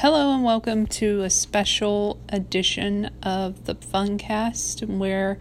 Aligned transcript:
Hello 0.00 0.32
and 0.32 0.44
welcome 0.44 0.86
to 0.86 1.22
a 1.22 1.28
special 1.28 2.20
edition 2.28 3.10
of 3.20 3.64
the 3.64 3.74
Funcast 3.74 4.86
where 4.86 5.40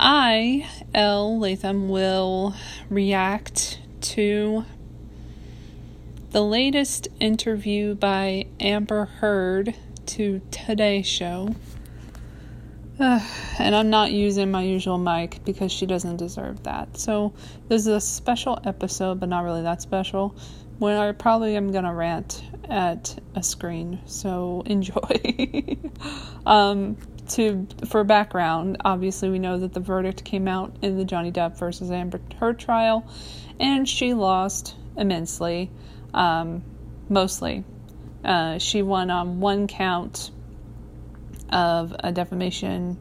I, 0.00 0.66
L. 0.94 1.38
Latham, 1.38 1.90
will 1.90 2.54
react 2.88 3.78
to 4.00 4.64
the 6.30 6.40
latest 6.40 7.08
interview 7.20 7.94
by 7.94 8.46
Amber 8.60 9.04
Heard 9.04 9.74
to 10.06 10.40
Today 10.50 11.02
Show. 11.02 11.54
And 12.98 13.76
I'm 13.76 13.90
not 13.90 14.10
using 14.10 14.50
my 14.50 14.62
usual 14.62 14.96
mic 14.96 15.44
because 15.44 15.70
she 15.70 15.84
doesn't 15.84 16.16
deserve 16.16 16.62
that. 16.62 16.96
So, 16.96 17.34
this 17.68 17.82
is 17.82 17.88
a 17.88 18.00
special 18.00 18.58
episode, 18.64 19.20
but 19.20 19.28
not 19.28 19.44
really 19.44 19.64
that 19.64 19.82
special 19.82 20.34
when 20.78 20.96
I 20.96 21.12
probably 21.12 21.56
am 21.56 21.72
gonna 21.72 21.94
rant 21.94 22.42
at 22.68 23.18
a 23.34 23.42
screen. 23.42 24.00
So 24.06 24.62
enjoy. 24.66 25.76
um, 26.44 26.96
to 27.30 27.66
for 27.86 28.04
background, 28.04 28.78
obviously 28.84 29.30
we 29.30 29.38
know 29.38 29.58
that 29.58 29.72
the 29.72 29.80
verdict 29.80 30.24
came 30.24 30.46
out 30.46 30.76
in 30.82 30.96
the 30.96 31.04
Johnny 31.04 31.32
Depp 31.32 31.58
versus 31.58 31.90
Amber 31.90 32.20
Heard 32.38 32.58
trial, 32.58 33.06
and 33.58 33.88
she 33.88 34.14
lost 34.14 34.76
immensely. 34.96 35.70
Um, 36.14 36.62
mostly, 37.08 37.64
uh, 38.24 38.58
she 38.58 38.82
won 38.82 39.10
on 39.10 39.40
one 39.40 39.66
count 39.66 40.30
of 41.50 41.94
a 41.98 42.12
defamation 42.12 42.98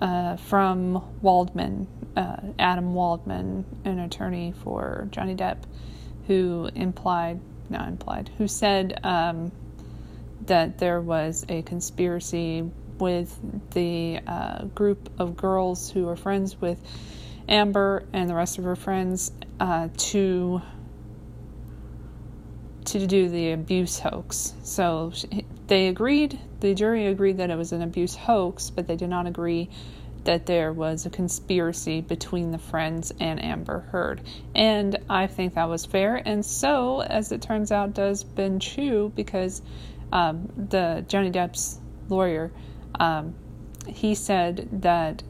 uh, 0.00 0.36
from 0.36 1.04
Waldman, 1.22 1.86
uh, 2.16 2.36
Adam 2.58 2.94
Waldman, 2.94 3.64
an 3.84 3.98
attorney 3.98 4.52
for 4.62 5.08
Johnny 5.10 5.34
Depp 5.34 5.58
who 6.26 6.68
implied, 6.74 7.40
not 7.70 7.88
implied, 7.88 8.30
who 8.38 8.48
said 8.48 8.98
um, 9.02 9.52
that 10.46 10.78
there 10.78 11.00
was 11.00 11.44
a 11.48 11.62
conspiracy 11.62 12.68
with 12.98 13.38
the 13.72 14.20
uh, 14.26 14.64
group 14.66 15.10
of 15.18 15.36
girls 15.36 15.90
who 15.90 16.08
are 16.08 16.16
friends 16.16 16.60
with 16.60 16.78
Amber 17.48 18.04
and 18.12 18.28
the 18.28 18.34
rest 18.34 18.58
of 18.58 18.64
her 18.64 18.76
friends 18.76 19.30
uh, 19.60 19.88
to 19.96 20.62
to 22.86 23.06
do 23.06 23.28
the 23.28 23.50
abuse 23.52 23.98
hoax. 23.98 24.54
So 24.62 25.12
they 25.66 25.88
agreed, 25.88 26.38
the 26.60 26.72
jury 26.74 27.06
agreed 27.06 27.38
that 27.38 27.50
it 27.50 27.56
was 27.56 27.72
an 27.72 27.82
abuse 27.82 28.14
hoax, 28.14 28.70
but 28.70 28.86
they 28.86 28.94
did 28.94 29.10
not 29.10 29.26
agree 29.26 29.68
that 30.26 30.46
there 30.46 30.72
was 30.72 31.06
a 31.06 31.10
conspiracy 31.10 32.00
between 32.00 32.50
the 32.50 32.58
friends 32.58 33.12
and 33.20 33.42
Amber 33.42 33.80
Heard. 33.92 34.20
And 34.54 34.98
I 35.08 35.28
think 35.28 35.54
that 35.54 35.68
was 35.68 35.86
fair. 35.86 36.16
And 36.16 36.44
so, 36.44 37.00
as 37.00 37.30
it 37.30 37.40
turns 37.40 37.70
out, 37.70 37.94
does 37.94 38.24
Ben 38.24 38.58
Chew, 38.58 39.12
because 39.14 39.62
um, 40.12 40.52
the 40.56 41.04
Johnny 41.08 41.30
Depp's 41.30 41.78
lawyer, 42.08 42.50
um, 42.98 43.34
he 43.86 44.16
said 44.16 44.68
that 44.82 45.22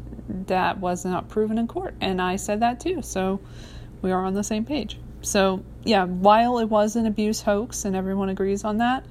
that 0.47 0.79
was 0.79 1.05
not 1.05 1.29
proven 1.29 1.59
in 1.59 1.69
court. 1.69 1.95
And 2.01 2.21
I 2.21 2.37
said 2.37 2.61
that 2.61 2.81
too. 2.81 3.03
So 3.03 3.41
we 4.01 4.13
are 4.13 4.25
on 4.25 4.33
the 4.33 4.45
same 4.45 4.65
page. 4.65 4.99
So, 5.21 5.63
yeah, 5.85 6.05
while 6.05 6.59
it 6.59 6.67
was 6.67 6.97
an 6.97 7.05
abuse 7.05 7.43
hoax 7.43 7.85
and 7.85 7.95
everyone 7.95 8.31
agrees 8.31 8.65
on 8.65 8.79
that, 8.79 9.05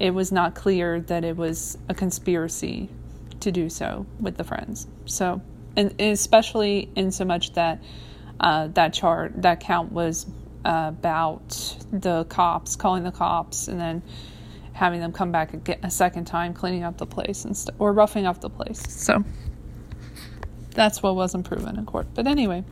it 0.00 0.10
was 0.10 0.32
not 0.32 0.54
clear 0.56 1.00
that 1.00 1.24
it 1.24 1.36
was 1.36 1.78
a 1.88 1.94
conspiracy 1.94 2.88
to 3.40 3.52
do 3.52 3.68
so 3.68 4.06
with 4.20 4.36
the 4.36 4.44
friends. 4.44 4.86
So, 5.04 5.40
and 5.76 6.00
especially 6.00 6.90
in 6.94 7.10
so 7.10 7.24
much 7.24 7.52
that 7.54 7.82
uh, 8.38 8.68
that 8.68 8.92
chart, 8.92 9.42
that 9.42 9.60
count 9.60 9.92
was 9.92 10.26
uh, 10.64 10.92
about 10.98 11.76
the 11.90 12.24
cops, 12.24 12.76
calling 12.76 13.02
the 13.02 13.12
cops, 13.12 13.68
and 13.68 13.80
then 13.80 14.02
having 14.72 15.00
them 15.00 15.12
come 15.12 15.32
back 15.32 15.68
a 15.82 15.90
second 15.90 16.26
time, 16.26 16.52
cleaning 16.52 16.84
up 16.84 16.98
the 16.98 17.06
place 17.06 17.44
and 17.44 17.56
st- 17.56 17.74
or 17.78 17.92
roughing 17.92 18.26
up 18.26 18.40
the 18.40 18.50
place. 18.50 18.82
So 18.88 19.24
that's 20.72 21.02
what 21.02 21.16
wasn't 21.16 21.46
proven 21.46 21.78
in 21.78 21.86
court. 21.86 22.08
But 22.14 22.26
anyway, 22.26 22.64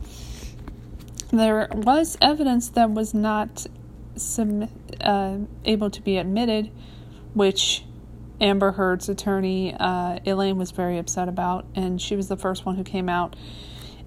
there 1.31 1.67
was 1.73 2.17
evidence 2.21 2.69
that 2.69 2.91
was 2.91 3.13
not 3.13 3.65
sub- 4.15 4.69
uh, 5.01 5.37
able 5.63 5.89
to 5.89 6.01
be 6.01 6.17
admitted, 6.17 6.69
which 7.33 7.83
Amber 8.41 8.73
Heard's 8.73 9.07
attorney, 9.07 9.73
uh, 9.79 10.19
Elaine, 10.25 10.57
was 10.57 10.71
very 10.71 10.97
upset 10.97 11.29
about, 11.29 11.65
and 11.73 12.01
she 12.01 12.15
was 12.15 12.27
the 12.27 12.35
first 12.35 12.65
one 12.65 12.75
who 12.75 12.83
came 12.83 13.07
out 13.07 13.35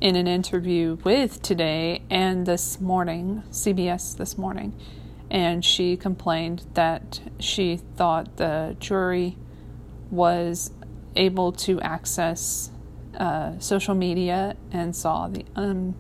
in 0.01 0.17
an 0.17 0.27
interview 0.27 0.99
with 1.03 1.41
Today 1.43 2.03
and 2.11 2.45
this 2.47 2.81
morning, 2.81 3.43
CBS 3.51 4.17
this 4.17 4.37
morning, 4.37 4.79
and 5.31 5.65
she 5.65 5.97
complained 5.97 6.65
that 6.75 7.21
she 7.39 7.79
thought 7.97 8.37
the 8.37 8.77
jury 8.79 9.37
was 10.11 10.73
able 11.17 11.53
to 11.53 11.81
access 11.81 12.71
uh, 13.19 13.59
social 13.59 13.95
media 13.95 14.57
and 14.71 14.95
saw 14.95 15.27
the 15.29 15.45
um, 15.57 15.95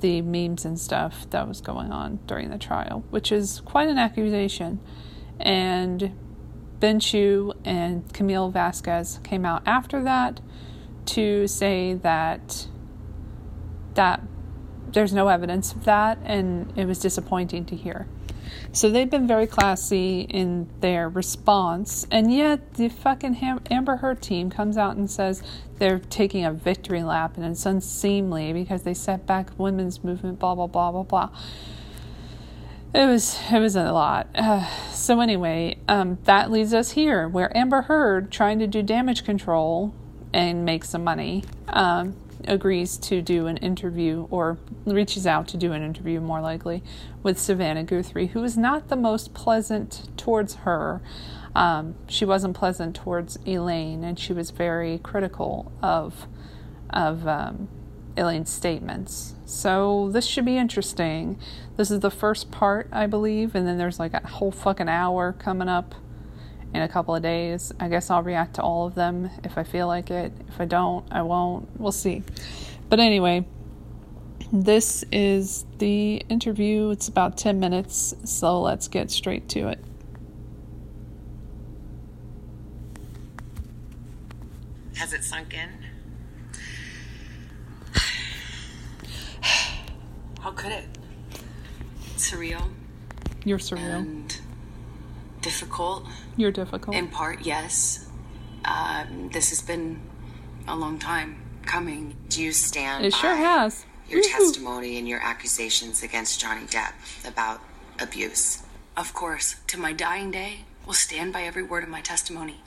the 0.00 0.20
memes 0.20 0.64
and 0.64 0.80
stuff 0.80 1.30
that 1.30 1.46
was 1.46 1.60
going 1.60 1.92
on 1.92 2.18
during 2.26 2.50
the 2.50 2.58
trial, 2.58 3.04
which 3.10 3.30
is 3.30 3.60
quite 3.64 3.88
an 3.88 3.98
accusation, 3.98 4.80
and 5.38 6.12
Ben 6.82 6.98
Chew 6.98 7.52
and 7.64 8.12
Camille 8.12 8.50
Vasquez 8.50 9.20
came 9.22 9.44
out 9.44 9.62
after 9.66 10.02
that 10.02 10.40
to 11.06 11.46
say 11.46 11.94
that 11.94 12.66
that 13.94 14.20
there's 14.90 15.12
no 15.12 15.28
evidence 15.28 15.72
of 15.72 15.84
that 15.84 16.18
and 16.24 16.72
it 16.76 16.86
was 16.86 16.98
disappointing 16.98 17.64
to 17.66 17.76
hear. 17.76 18.08
So 18.72 18.90
they've 18.90 19.08
been 19.08 19.28
very 19.28 19.46
classy 19.46 20.22
in 20.22 20.68
their 20.80 21.08
response, 21.08 22.04
and 22.10 22.34
yet 22.34 22.74
the 22.74 22.88
fucking 22.88 23.34
Ham- 23.34 23.62
Amber 23.70 23.96
Heard 23.98 24.20
team 24.20 24.50
comes 24.50 24.76
out 24.76 24.96
and 24.96 25.08
says 25.08 25.40
they're 25.78 26.00
taking 26.00 26.44
a 26.44 26.52
victory 26.52 27.04
lap 27.04 27.36
and 27.36 27.46
it's 27.46 27.64
unseemly 27.64 28.52
because 28.52 28.82
they 28.82 28.94
set 28.94 29.24
back 29.24 29.50
women's 29.56 30.02
movement, 30.02 30.40
blah 30.40 30.56
blah 30.56 30.66
blah 30.66 30.90
blah 30.90 31.04
blah 31.04 31.30
it 32.94 33.06
was 33.06 33.38
it 33.50 33.58
was 33.58 33.76
a 33.76 33.92
lot. 33.92 34.28
Uh, 34.34 34.66
so 34.92 35.20
anyway, 35.20 35.78
um, 35.88 36.18
that 36.24 36.50
leads 36.50 36.74
us 36.74 36.92
here, 36.92 37.28
where 37.28 37.56
Amber 37.56 37.82
Heard, 37.82 38.30
trying 38.30 38.58
to 38.58 38.66
do 38.66 38.82
damage 38.82 39.24
control 39.24 39.94
and 40.32 40.64
make 40.64 40.84
some 40.84 41.04
money, 41.04 41.44
um, 41.68 42.16
agrees 42.44 42.96
to 42.96 43.22
do 43.22 43.46
an 43.46 43.56
interview 43.58 44.26
or 44.30 44.58
reaches 44.84 45.26
out 45.26 45.46
to 45.48 45.56
do 45.56 45.72
an 45.72 45.82
interview, 45.82 46.20
more 46.20 46.40
likely, 46.40 46.82
with 47.22 47.38
Savannah 47.38 47.84
Guthrie, 47.84 48.28
who 48.28 48.42
is 48.42 48.56
not 48.56 48.88
the 48.88 48.96
most 48.96 49.34
pleasant 49.34 50.08
towards 50.16 50.56
her. 50.56 51.02
Um, 51.54 51.96
she 52.08 52.24
wasn't 52.24 52.56
pleasant 52.56 52.96
towards 52.96 53.38
Elaine, 53.46 54.04
and 54.04 54.18
she 54.18 54.32
was 54.32 54.50
very 54.50 54.98
critical 54.98 55.72
of 55.82 56.26
of 56.90 57.26
Elaine's 58.16 58.50
statements. 58.50 59.34
So 59.44 60.10
this 60.12 60.26
should 60.26 60.44
be 60.44 60.56
interesting. 60.56 61.38
This 61.76 61.90
is 61.90 62.00
the 62.00 62.10
first 62.10 62.50
part, 62.50 62.88
I 62.92 63.06
believe, 63.06 63.54
and 63.54 63.66
then 63.66 63.78
there's 63.78 63.98
like 63.98 64.14
a 64.14 64.26
whole 64.26 64.52
fucking 64.52 64.88
hour 64.88 65.32
coming 65.32 65.68
up 65.68 65.94
in 66.74 66.82
a 66.82 66.88
couple 66.88 67.14
of 67.14 67.22
days. 67.22 67.72
I 67.78 67.88
guess 67.88 68.10
I'll 68.10 68.22
react 68.22 68.54
to 68.54 68.62
all 68.62 68.86
of 68.86 68.94
them 68.94 69.30
if 69.44 69.58
I 69.58 69.62
feel 69.62 69.86
like 69.86 70.10
it. 70.10 70.32
If 70.48 70.60
I 70.60 70.64
don't, 70.64 71.06
I 71.10 71.22
won't. 71.22 71.68
We'll 71.78 71.92
see. 71.92 72.22
But 72.88 73.00
anyway, 73.00 73.46
this 74.52 75.04
is 75.10 75.64
the 75.78 76.16
interview. 76.28 76.90
It's 76.90 77.08
about 77.08 77.36
10 77.36 77.58
minutes, 77.58 78.14
so 78.24 78.60
let's 78.60 78.88
get 78.88 79.10
straight 79.10 79.48
to 79.50 79.68
it. 79.68 79.78
Has 84.96 85.12
it 85.12 85.24
sunk 85.24 85.54
in? 85.54 85.81
How 90.42 90.50
could 90.50 90.72
it? 90.72 90.84
Surreal. 92.16 92.68
You're 93.44 93.58
surreal. 93.58 93.98
And 93.98 94.36
difficult. 95.40 96.04
You're 96.36 96.50
difficult. 96.50 96.96
In 96.96 97.08
part, 97.08 97.46
yes. 97.46 98.08
Um, 98.64 99.30
this 99.32 99.50
has 99.50 99.62
been 99.62 100.00
a 100.66 100.74
long 100.74 100.98
time 100.98 101.40
coming. 101.64 102.16
Do 102.28 102.42
you 102.42 102.52
stand? 102.52 103.04
It 103.04 103.14
sure 103.14 103.36
has. 103.36 103.86
Your 104.08 104.20
Woo-hoo. 104.20 104.30
testimony 104.30 104.98
and 104.98 105.08
your 105.08 105.22
accusations 105.22 106.02
against 106.02 106.40
Johnny 106.40 106.66
Depp 106.66 106.92
about 107.26 107.60
abuse. 108.00 108.62
Of 108.96 109.14
course, 109.14 109.56
to 109.68 109.78
my 109.78 109.92
dying 109.92 110.32
day, 110.32 110.64
will 110.84 110.92
stand 110.92 111.32
by 111.32 111.42
every 111.42 111.62
word 111.62 111.84
of 111.84 111.88
my 111.88 112.00
testimony. 112.00 112.60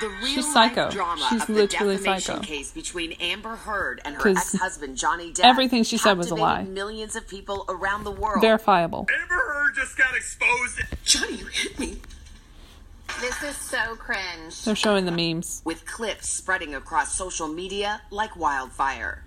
The 0.00 0.08
real 0.08 0.26
She's 0.26 0.52
psycho. 0.52 0.90
drama 0.90 1.26
She's 1.30 1.42
of 1.42 1.48
literally 1.50 1.96
the 1.96 2.02
defamation 2.04 2.34
psycho. 2.36 2.40
case 2.46 2.72
between 2.72 3.12
Amber 3.20 3.54
Heard 3.56 4.00
and 4.04 4.16
her 4.16 4.28
ex-husband 4.28 4.96
Johnny 4.96 5.32
Depp. 5.32 5.44
Everything 5.44 5.84
she 5.84 5.96
said 5.96 6.18
was 6.18 6.30
a 6.30 6.34
lie. 6.34 6.64
Millions 6.64 7.14
of 7.16 7.28
people 7.28 7.64
around 7.68 8.04
the 8.04 8.10
world. 8.10 8.40
Verifiable. 8.40 9.06
Amber 9.20 9.34
Heard 9.34 9.74
just 9.76 9.96
got 9.96 10.14
exposed. 10.16 10.80
Johnny, 11.04 11.36
you 11.36 11.46
hit 11.46 11.78
me. 11.78 11.98
This 13.20 13.42
is 13.44 13.56
so 13.56 13.94
cringe. 13.96 14.64
They're 14.64 14.74
showing 14.74 15.04
the 15.04 15.12
memes. 15.12 15.62
With 15.64 15.86
clips 15.86 16.28
spreading 16.28 16.74
across 16.74 17.14
social 17.14 17.46
media 17.46 18.02
like 18.10 18.36
wildfire. 18.36 19.22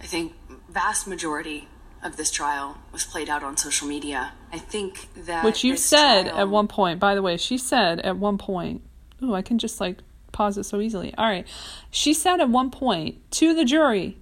I 0.00 0.04
think 0.04 0.34
vast 0.68 1.08
majority 1.08 1.66
of 2.02 2.16
this 2.16 2.30
trial 2.30 2.78
was 2.92 3.04
played 3.04 3.28
out 3.28 3.42
on 3.42 3.56
social 3.56 3.88
media. 3.88 4.32
I 4.52 4.58
think 4.58 5.08
that 5.24 5.44
Which 5.44 5.64
you 5.64 5.72
this 5.72 5.84
said 5.84 6.24
trial- 6.28 6.38
at 6.38 6.48
one 6.48 6.68
point, 6.68 7.00
by 7.00 7.14
the 7.16 7.22
way, 7.22 7.36
she 7.36 7.58
said 7.58 7.98
at 8.00 8.16
one 8.16 8.38
point, 8.38 8.82
ooh, 9.22 9.34
I 9.34 9.42
can 9.42 9.58
just 9.58 9.80
like 9.80 9.98
pause 10.32 10.58
it 10.58 10.64
so 10.64 10.80
easily. 10.80 11.14
All 11.16 11.26
right. 11.26 11.46
She 11.90 12.12
said 12.12 12.40
at 12.40 12.50
one 12.50 12.70
point 12.70 13.30
to 13.32 13.54
the 13.54 13.64
jury, 13.64 14.18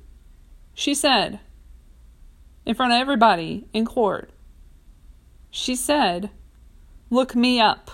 she 0.75 0.94
said, 0.94 1.41
in 2.67 2.75
front 2.75 2.93
of 2.93 3.00
everybody 3.00 3.67
in 3.73 3.85
court, 3.85 4.31
she 5.50 5.76
said, 5.76 6.31
look 7.11 7.35
me 7.35 7.61
up 7.61 7.91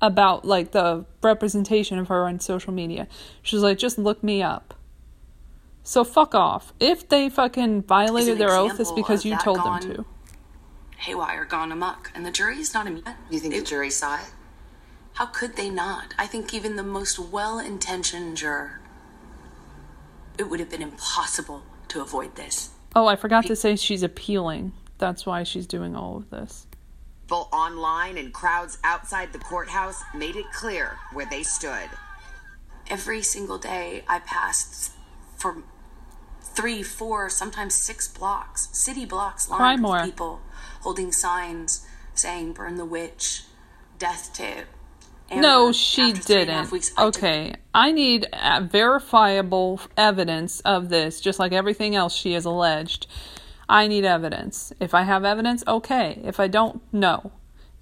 about 0.00 0.44
like 0.44 0.70
the 0.72 1.04
representation 1.22 1.98
of 1.98 2.08
her 2.08 2.26
on 2.26 2.40
social 2.40 2.72
media. 2.72 3.08
She 3.42 3.56
was 3.56 3.62
like, 3.62 3.78
just 3.78 3.98
look 3.98 4.22
me 4.22 4.42
up. 4.42 4.74
So 5.82 6.04
fuck 6.04 6.34
off. 6.34 6.72
If 6.78 7.08
they 7.08 7.28
fucking 7.28 7.82
violated 7.82 8.38
their 8.38 8.50
oath, 8.50 8.78
it's 8.78 8.92
because 8.92 9.24
you 9.24 9.32
that 9.32 9.42
told 9.42 9.58
them 9.58 9.64
gone 9.64 9.80
to. 9.80 10.04
haywire, 10.98 11.44
gone 11.44 11.72
amok, 11.72 12.10
and 12.14 12.24
the 12.26 12.30
jury's 12.30 12.74
not 12.74 12.86
immune. 12.86 13.04
You 13.30 13.38
think 13.40 13.54
the 13.54 13.62
jury 13.62 13.90
saw 13.90 14.16
it? 14.16 14.30
How 15.18 15.26
could 15.26 15.56
they 15.56 15.68
not? 15.68 16.14
I 16.16 16.28
think 16.28 16.54
even 16.54 16.76
the 16.76 16.84
most 16.84 17.18
well 17.18 17.58
intentioned 17.58 18.36
juror, 18.36 18.78
it 20.38 20.48
would 20.48 20.60
have 20.60 20.70
been 20.70 20.80
impossible 20.80 21.64
to 21.88 22.00
avoid 22.00 22.36
this. 22.36 22.70
Oh, 22.94 23.08
I 23.08 23.16
forgot 23.16 23.44
to 23.46 23.56
say 23.56 23.74
she's 23.74 24.04
appealing. 24.04 24.74
That's 24.98 25.26
why 25.26 25.42
she's 25.42 25.66
doing 25.66 25.96
all 25.96 26.18
of 26.18 26.30
this. 26.30 26.68
People 27.26 27.48
online 27.52 28.16
and 28.16 28.32
crowds 28.32 28.78
outside 28.84 29.32
the 29.32 29.40
courthouse 29.40 30.04
made 30.14 30.36
it 30.36 30.52
clear 30.52 30.98
where 31.12 31.26
they 31.26 31.42
stood. 31.42 31.90
Every 32.88 33.20
single 33.20 33.58
day 33.58 34.04
I 34.06 34.20
passed 34.20 34.92
for 35.36 35.64
three, 36.40 36.84
four, 36.84 37.28
sometimes 37.28 37.74
six 37.74 38.06
blocks, 38.06 38.68
city 38.70 39.04
blocks 39.04 39.46
Cry 39.46 39.74
lined 39.74 39.82
with 39.82 40.04
people 40.04 40.42
holding 40.82 41.10
signs 41.10 41.84
saying 42.14 42.52
burn 42.52 42.76
the 42.76 42.84
witch, 42.84 43.42
death 43.98 44.32
to 44.34 44.66
No, 45.34 45.72
she 45.72 46.10
After 46.10 46.22
three 46.22 46.40
and 46.42 46.50
a 46.50 46.54
half 46.54 46.70
didn't. 46.70 46.72
weeks, 46.72 46.92
I 46.96 47.04
Okay, 47.06 47.54
I 47.74 47.92
need 47.92 48.26
uh, 48.32 48.60
verifiable 48.70 49.80
evidence 49.96 50.60
of 50.60 50.88
this, 50.88 51.20
just 51.20 51.38
like 51.38 51.52
everything 51.52 51.94
else 51.94 52.14
she 52.14 52.32
has 52.32 52.44
alleged. 52.44 53.06
I 53.68 53.86
need 53.86 54.04
evidence. 54.04 54.72
If 54.80 54.94
I 54.94 55.02
have 55.02 55.24
evidence, 55.24 55.62
okay. 55.66 56.20
If 56.24 56.40
I 56.40 56.48
don't, 56.48 56.80
no. 56.92 57.32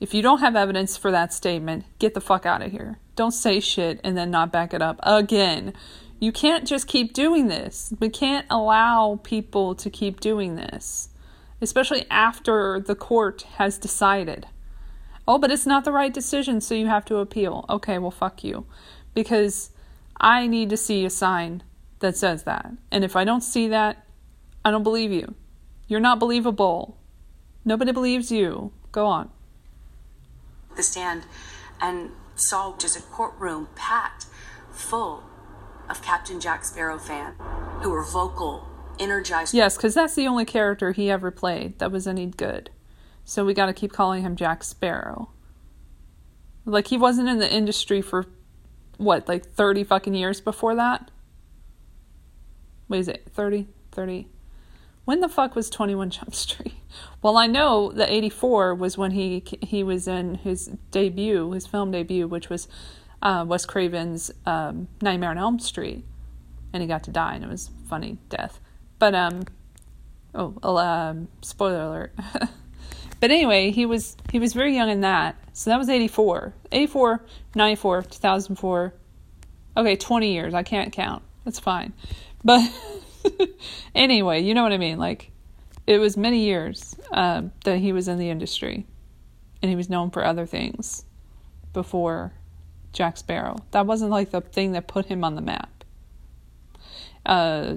If 0.00 0.12
you 0.12 0.20
don't 0.22 0.40
have 0.40 0.56
evidence 0.56 0.96
for 0.96 1.10
that 1.10 1.32
statement, 1.32 1.84
get 1.98 2.14
the 2.14 2.20
fuck 2.20 2.44
out 2.44 2.62
of 2.62 2.72
here. 2.72 2.98
Don't 3.14 3.30
say 3.32 3.60
shit 3.60 4.00
and 4.04 4.16
then 4.16 4.30
not 4.30 4.52
back 4.52 4.74
it 4.74 4.82
up 4.82 4.98
again. 5.02 5.72
You 6.18 6.32
can't 6.32 6.66
just 6.66 6.86
keep 6.86 7.12
doing 7.12 7.48
this. 7.48 7.94
We 8.00 8.08
can't 8.08 8.46
allow 8.50 9.20
people 9.22 9.74
to 9.76 9.88
keep 9.88 10.20
doing 10.20 10.56
this, 10.56 11.08
especially 11.60 12.06
after 12.10 12.80
the 12.80 12.94
court 12.94 13.42
has 13.56 13.78
decided. 13.78 14.46
Oh, 15.28 15.38
but 15.38 15.50
it's 15.50 15.66
not 15.66 15.84
the 15.84 15.92
right 15.92 16.12
decision, 16.14 16.60
so 16.60 16.74
you 16.74 16.86
have 16.86 17.04
to 17.06 17.16
appeal. 17.16 17.64
Okay, 17.68 17.98
well, 17.98 18.10
fuck 18.10 18.44
you. 18.44 18.66
Because 19.14 19.70
I 20.20 20.46
need 20.46 20.70
to 20.70 20.76
see 20.76 21.04
a 21.04 21.10
sign 21.10 21.62
that 21.98 22.16
says 22.16 22.44
that. 22.44 22.70
And 22.90 23.04
if 23.04 23.16
I 23.16 23.24
don't 23.24 23.40
see 23.42 23.68
that, 23.68 24.06
I 24.64 24.70
don't 24.70 24.82
believe 24.82 25.10
you. 25.12 25.34
You're 25.88 26.00
not 26.00 26.18
believable. 26.18 26.96
Nobody 27.64 27.92
believes 27.92 28.30
you. 28.30 28.72
Go 28.92 29.06
on. 29.06 29.30
the 30.76 30.82
stand 30.82 31.24
and 31.80 32.10
saw 32.34 32.76
just 32.76 32.98
a 32.98 33.02
courtroom 33.02 33.68
packed 33.74 34.26
full 34.70 35.22
of 35.88 36.02
Captain 36.02 36.38
Jack 36.40 36.64
Sparrow 36.64 36.98
fans 36.98 37.36
who 37.82 37.90
were 37.90 38.04
vocal, 38.04 38.66
energized. 38.98 39.54
Yes, 39.54 39.76
because 39.76 39.94
that's 39.94 40.14
the 40.14 40.26
only 40.26 40.44
character 40.44 40.92
he 40.92 41.10
ever 41.10 41.30
played 41.30 41.78
that 41.78 41.90
was 41.92 42.06
any 42.06 42.26
good. 42.26 42.70
So 43.28 43.44
we 43.44 43.54
got 43.54 43.66
to 43.66 43.72
keep 43.72 43.92
calling 43.92 44.22
him 44.22 44.36
Jack 44.36 44.62
Sparrow. 44.62 45.30
Like 46.64 46.86
he 46.86 46.96
wasn't 46.96 47.28
in 47.28 47.38
the 47.38 47.52
industry 47.52 48.00
for 48.00 48.26
what, 48.98 49.26
like 49.26 49.44
30 49.44 49.82
fucking 49.82 50.14
years 50.14 50.40
before 50.40 50.76
that? 50.76 51.10
What 52.86 53.00
is 53.00 53.08
it? 53.08 53.28
30? 53.34 53.66
30? 53.90 54.28
When 55.04 55.20
the 55.20 55.28
fuck 55.28 55.56
was 55.56 55.68
21 55.68 56.10
Jump 56.10 56.36
Street? 56.36 56.74
Well, 57.20 57.36
I 57.36 57.48
know 57.48 57.90
that 57.92 58.10
84 58.10 58.76
was 58.76 58.96
when 58.96 59.10
he 59.10 59.42
he 59.60 59.82
was 59.82 60.06
in 60.06 60.36
his 60.36 60.70
debut, 60.92 61.50
his 61.50 61.66
film 61.66 61.90
debut, 61.90 62.28
which 62.28 62.48
was 62.48 62.68
uh, 63.22 63.44
Wes 63.46 63.66
Craven's 63.66 64.30
um, 64.46 64.86
Nightmare 65.02 65.30
on 65.30 65.38
Elm 65.38 65.58
Street, 65.58 66.04
and 66.72 66.80
he 66.80 66.86
got 66.86 67.02
to 67.04 67.10
die, 67.10 67.34
and 67.34 67.44
it 67.44 67.50
was 67.50 67.70
funny 67.88 68.18
death. 68.28 68.60
But 69.00 69.16
um, 69.16 69.42
oh, 70.32 70.76
um, 70.76 71.26
spoiler 71.42 71.82
alert. 71.82 72.14
but 73.20 73.30
anyway, 73.30 73.70
he 73.70 73.86
was 73.86 74.16
he 74.30 74.38
was 74.38 74.52
very 74.52 74.74
young 74.74 74.90
in 74.90 75.00
that, 75.00 75.36
so 75.52 75.70
that 75.70 75.78
was 75.78 75.88
84, 75.88 76.54
84, 76.72 77.24
94, 77.54 78.02
2004. 78.02 78.94
Okay, 79.78 79.96
20 79.96 80.32
years. 80.32 80.54
I 80.54 80.62
can't 80.62 80.92
count. 80.92 81.22
That's 81.44 81.60
fine. 81.60 81.92
But 82.44 82.70
anyway, 83.94 84.42
you 84.42 84.54
know 84.54 84.62
what 84.62 84.72
I 84.72 84.78
mean. 84.78 84.98
Like, 84.98 85.30
it 85.86 85.98
was 85.98 86.16
many 86.16 86.44
years 86.44 86.96
um, 87.10 87.52
that 87.64 87.78
he 87.78 87.92
was 87.92 88.08
in 88.08 88.18
the 88.18 88.30
industry, 88.30 88.86
and 89.62 89.70
he 89.70 89.76
was 89.76 89.90
known 89.90 90.10
for 90.10 90.24
other 90.24 90.46
things 90.46 91.04
before 91.72 92.32
Jack 92.92 93.16
Sparrow. 93.16 93.56
That 93.72 93.86
wasn't 93.86 94.10
like 94.10 94.30
the 94.30 94.40
thing 94.40 94.72
that 94.72 94.88
put 94.88 95.06
him 95.06 95.24
on 95.24 95.34
the 95.34 95.42
map. 95.42 95.84
Uh, 97.24 97.76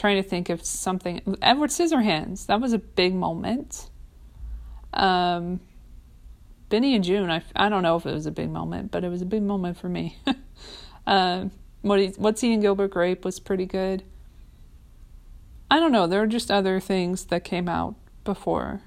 trying 0.00 0.16
to 0.16 0.26
think 0.26 0.48
of 0.48 0.64
something. 0.64 1.36
Edward 1.42 1.68
Scissorhands. 1.68 2.46
That 2.46 2.58
was 2.58 2.72
a 2.72 2.78
big 2.78 3.14
moment. 3.14 3.90
Um, 4.94 5.60
Benny 6.70 6.94
and 6.94 7.04
Joon. 7.04 7.30
I, 7.30 7.42
I 7.54 7.68
don't 7.68 7.82
know 7.82 7.96
if 7.96 8.06
it 8.06 8.14
was 8.14 8.24
a 8.24 8.30
big 8.30 8.50
moment, 8.50 8.90
but 8.90 9.04
it 9.04 9.10
was 9.10 9.20
a 9.20 9.26
big 9.26 9.42
moment 9.42 9.76
for 9.76 9.90
me. 9.90 10.16
um, 11.06 11.50
what 11.82 12.00
he, 12.00 12.08
what's 12.16 12.42
and 12.42 12.62
Gilbert 12.62 12.88
Grape 12.88 13.26
was 13.26 13.38
pretty 13.38 13.66
good. 13.66 14.02
I 15.70 15.78
don't 15.78 15.92
know. 15.92 16.06
There 16.06 16.22
are 16.22 16.26
just 16.26 16.50
other 16.50 16.80
things 16.80 17.26
that 17.26 17.44
came 17.44 17.68
out 17.68 17.94
before. 18.24 18.80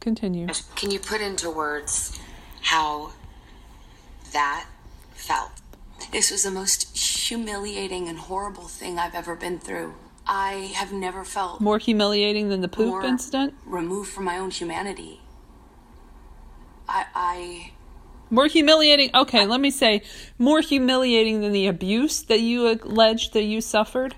Continue. 0.00 0.48
Can 0.74 0.90
you 0.90 0.98
put 0.98 1.20
into 1.20 1.48
words 1.50 2.18
how 2.62 3.12
that 4.32 4.66
felt? 5.14 5.52
This 6.10 6.32
was 6.32 6.42
the 6.42 6.50
most 6.50 6.96
humiliating 7.30 8.08
and 8.08 8.18
horrible 8.18 8.64
thing 8.64 8.98
I've 8.98 9.14
ever 9.14 9.36
been 9.36 9.60
through. 9.60 9.94
I 10.26 10.72
have 10.74 10.92
never 10.92 11.24
felt 11.24 11.60
More 11.60 11.78
humiliating 11.78 12.48
than 12.48 12.60
the 12.60 12.68
poop 12.68 13.04
incident? 13.04 13.54
removed 13.64 14.10
from 14.10 14.24
my 14.24 14.36
own 14.36 14.50
humanity. 14.50 15.20
I, 16.88 17.06
I 17.14 17.72
More 18.30 18.48
humiliating. 18.48 19.10
Okay, 19.14 19.46
let 19.46 19.60
me 19.60 19.70
say 19.70 20.02
more 20.38 20.60
humiliating 20.60 21.40
than 21.40 21.52
the 21.52 21.68
abuse 21.68 22.20
that 22.22 22.40
you 22.40 22.68
alleged 22.68 23.32
that 23.34 23.44
you 23.44 23.60
suffered. 23.60 24.16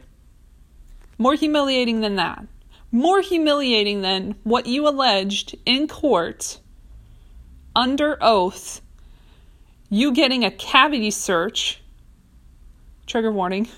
More 1.19 1.35
humiliating 1.35 2.01
than 2.01 2.17
that. 2.17 2.47
More 2.91 3.21
humiliating 3.21 4.01
than 4.01 4.37
what 4.43 4.65
you 4.67 4.89
alleged 4.89 5.55
in 5.67 5.87
court 5.87 6.61
under 7.77 8.17
oath. 8.23 8.81
You 9.91 10.13
getting 10.13 10.47
a 10.47 10.51
cavity 10.51 11.11
search. 11.11 11.82
Trigger 13.13 13.31
warning. 13.31 13.69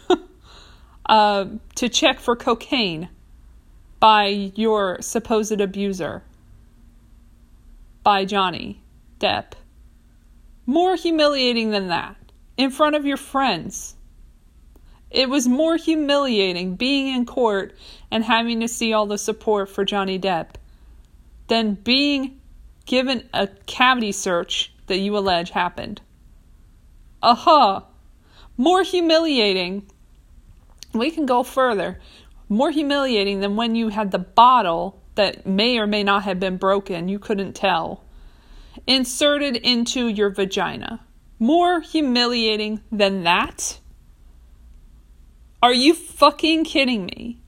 uh, 1.07 1.47
to 1.75 1.89
check 1.89 2.21
for 2.21 2.37
cocaine 2.37 3.09
by 3.99 4.27
your 4.55 5.03
supposed 5.03 5.61
abuser. 5.61 6.23
By 8.05 8.27
Johnny 8.27 8.81
Depp 9.19 9.55
more 10.67 10.95
humiliating 10.95 11.71
than 11.71 11.89
that 11.89 12.15
in 12.57 12.71
front 12.71 12.95
of 12.95 13.05
your 13.05 13.17
friends. 13.17 13.97
It 15.11 15.29
was 15.29 15.49
more 15.49 15.79
humiliating 15.79 16.77
being 16.77 17.13
in 17.13 17.27
court 17.27 17.75
and 18.13 18.23
having 18.23 18.61
to 18.61 18.69
see 18.69 18.93
all 18.93 19.07
the 19.07 19.19
support 19.19 19.69
for 19.69 19.85
Johnny 19.85 20.17
Depp 20.17 20.51
than 21.49 21.75
being 21.75 22.41
given 22.87 23.29
a 23.35 23.49
cavity 23.67 24.13
search 24.13 24.73
that 24.87 24.99
you 24.99 25.19
allege 25.19 25.51
happened. 25.51 26.03
Aha! 27.21 27.85
More 28.57 28.83
humiliating. 28.83 29.87
We 30.93 31.11
can 31.11 31.27
go 31.27 31.43
further. 31.43 32.01
More 32.49 32.71
humiliating 32.71 33.41
than 33.41 33.57
when 33.57 33.75
you 33.75 33.89
had 33.89 34.11
the 34.11 34.19
bottle 34.19 35.03
that 35.15 35.47
may 35.47 35.79
or 35.79 35.87
may 35.87 36.03
not 36.03 36.25
have 36.25 36.39
been 36.39 36.57
broken, 36.57 37.09
you 37.09 37.19
couldn't 37.19 37.55
tell 37.55 38.05
inserted 38.87 39.57
into 39.57 40.09
your 40.09 40.31
vagina. 40.31 41.01
More 41.39 41.81
humiliating 41.81 42.81
than 42.91 43.25
that? 43.25 43.81
Are 45.63 45.73
you 45.73 45.95
fucking 45.95 46.65
kidding 46.65 47.07
me? 47.07 47.39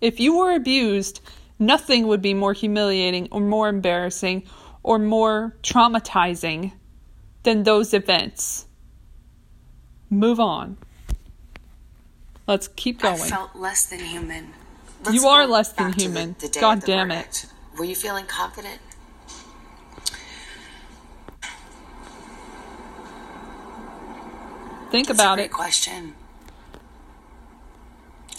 If 0.00 0.20
you 0.20 0.36
were 0.36 0.52
abused, 0.52 1.20
nothing 1.58 2.06
would 2.06 2.22
be 2.22 2.34
more 2.34 2.52
humiliating 2.52 3.28
or 3.30 3.40
more 3.40 3.68
embarrassing 3.68 4.44
or 4.82 4.98
more 4.98 5.56
traumatizing 5.62 6.72
than 7.42 7.62
those 7.62 7.92
events. 7.92 8.65
Move 10.10 10.38
on. 10.40 10.76
Let's 12.46 12.68
keep 12.68 13.00
going. 13.00 13.20
I 13.20 13.28
felt 13.28 13.56
less 13.56 13.84
than 13.84 14.00
human. 14.00 14.52
You 15.10 15.26
are 15.26 15.46
less 15.46 15.72
than 15.72 15.92
to 15.92 15.96
the- 15.96 16.02
human. 16.02 16.36
the 16.38 16.48
God 16.60 16.80
damn 16.84 17.10
it. 17.10 17.46
Were 17.76 17.84
you 17.84 17.94
feeling 17.96 18.26
confident? 18.26 18.80
Think 24.90 25.08
That's 25.08 25.18
about 25.20 25.34
a 25.34 25.36
great 25.36 25.46
it. 25.46 25.52
question. 25.52 26.14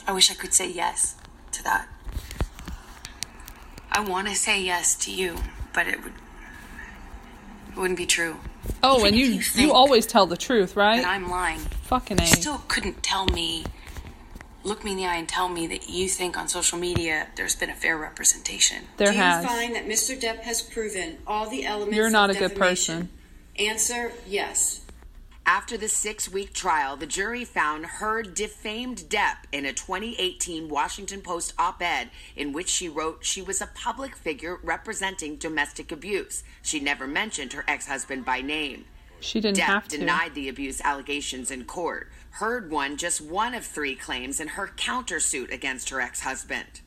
I 0.07 0.13
wish 0.13 0.31
I 0.31 0.33
could 0.33 0.53
say 0.53 0.69
yes 0.71 1.15
to 1.51 1.63
that. 1.63 1.87
I 3.91 3.99
want 3.99 4.27
to 4.29 4.35
say 4.35 4.61
yes 4.61 4.95
to 5.05 5.11
you, 5.11 5.35
but 5.73 5.87
it 5.87 6.03
would 6.03 6.13
it 7.71 7.77
wouldn't 7.77 7.97
be 7.97 8.05
true. 8.05 8.37
Oh, 8.83 8.97
Even 8.99 9.07
and 9.07 9.15
you 9.17 9.25
you 9.25 9.41
you 9.55 9.71
always 9.73 10.05
tell 10.05 10.25
the 10.25 10.37
truth, 10.37 10.73
That 10.75 10.79
right? 10.79 11.05
I'm 11.05 11.29
lying. 11.29 11.59
Fucking 11.83 12.19
A. 12.19 12.23
You 12.23 12.27
still 12.27 12.63
couldn't 12.67 13.01
tell 13.03 13.25
me, 13.27 13.63
look 14.63 14.83
me 14.83 14.91
in 14.91 14.97
the 14.97 15.05
eye 15.05 15.15
and 15.15 15.27
tell 15.27 15.49
me 15.49 15.67
that 15.67 15.89
you 15.89 16.07
think 16.09 16.37
on 16.37 16.47
social 16.47 16.77
media 16.77 17.27
there's 17.35 17.55
been 17.55 17.69
a 17.69 17.75
fair 17.75 17.97
representation. 17.97 18.83
There 18.97 19.07
Do 19.07 19.13
you 19.13 19.19
has. 19.19 19.45
find 19.45 19.75
that 19.75 19.85
Mr. 19.87 20.19
Depp 20.19 20.39
has 20.41 20.61
proven 20.61 21.17
all 21.25 21.49
the 21.49 21.65
elements 21.65 21.95
You're 21.95 22.09
not 22.09 22.29
of 22.29 22.35
a 22.35 22.39
good 22.39 22.55
person. 22.55 23.09
Answer, 23.57 24.11
yes. 24.27 24.81
After 25.47 25.77
the 25.77 25.87
six 25.87 26.29
week 26.29 26.51
trial, 26.51 26.97
the 26.97 27.05
jury 27.05 27.45
found 27.45 27.85
Heard 27.85 28.33
defamed 28.33 29.05
Depp 29.07 29.45
in 29.53 29.65
a 29.65 29.71
2018 29.71 30.67
Washington 30.67 31.21
Post 31.21 31.53
op 31.57 31.81
ed 31.81 32.09
in 32.35 32.51
which 32.51 32.67
she 32.67 32.89
wrote 32.89 33.23
she 33.23 33.41
was 33.41 33.61
a 33.61 33.67
public 33.67 34.17
figure 34.17 34.59
representing 34.61 35.37
domestic 35.37 35.89
abuse. 35.89 36.43
She 36.61 36.81
never 36.81 37.07
mentioned 37.07 37.53
her 37.53 37.63
ex 37.65 37.87
husband 37.87 38.25
by 38.25 38.41
name. 38.41 38.83
She 39.21 39.39
didn't 39.39 39.59
Depp 39.59 39.63
have 39.63 39.87
to. 39.87 39.97
denied 39.97 40.35
the 40.35 40.49
abuse 40.49 40.81
allegations 40.81 41.49
in 41.49 41.63
court. 41.63 42.11
Heard 42.31 42.69
won 42.69 42.97
just 42.97 43.21
one 43.21 43.53
of 43.53 43.65
three 43.65 43.95
claims 43.95 44.41
in 44.41 44.49
her 44.49 44.67
countersuit 44.75 45.53
against 45.53 45.91
her 45.91 46.01
ex 46.01 46.19
husband. 46.19 46.81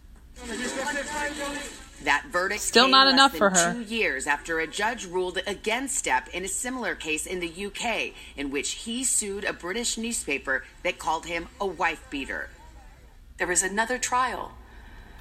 That 2.05 2.25
verdict 2.31 2.63
Still 2.63 2.89
not 2.89 3.09
enough 3.09 3.37
for 3.37 3.51
her. 3.51 3.75
Two 3.75 3.83
years 3.83 4.27
after 4.27 4.59
a 4.59 4.67
judge 4.67 5.05
ruled 5.05 5.39
against 5.47 6.07
Depp 6.07 6.29
in 6.29 6.45
a 6.45 6.49
similar 6.49 6.95
case 6.95 7.27
in 7.27 7.41
the 7.41 7.67
UK, 7.67 8.15
in 8.37 8.51
which 8.51 8.71
he 8.73 9.05
sued 9.05 9.45
a 9.45 9.53
British 9.53 9.99
newspaper 9.99 10.65
that 10.83 10.99
called 10.99 11.27
him 11.27 11.49
a 11.61 11.67
wife 11.67 12.09
beater. 12.09 12.49
There 13.37 13.47
was 13.47 13.63
another 13.63 13.99
trial. 13.99 14.53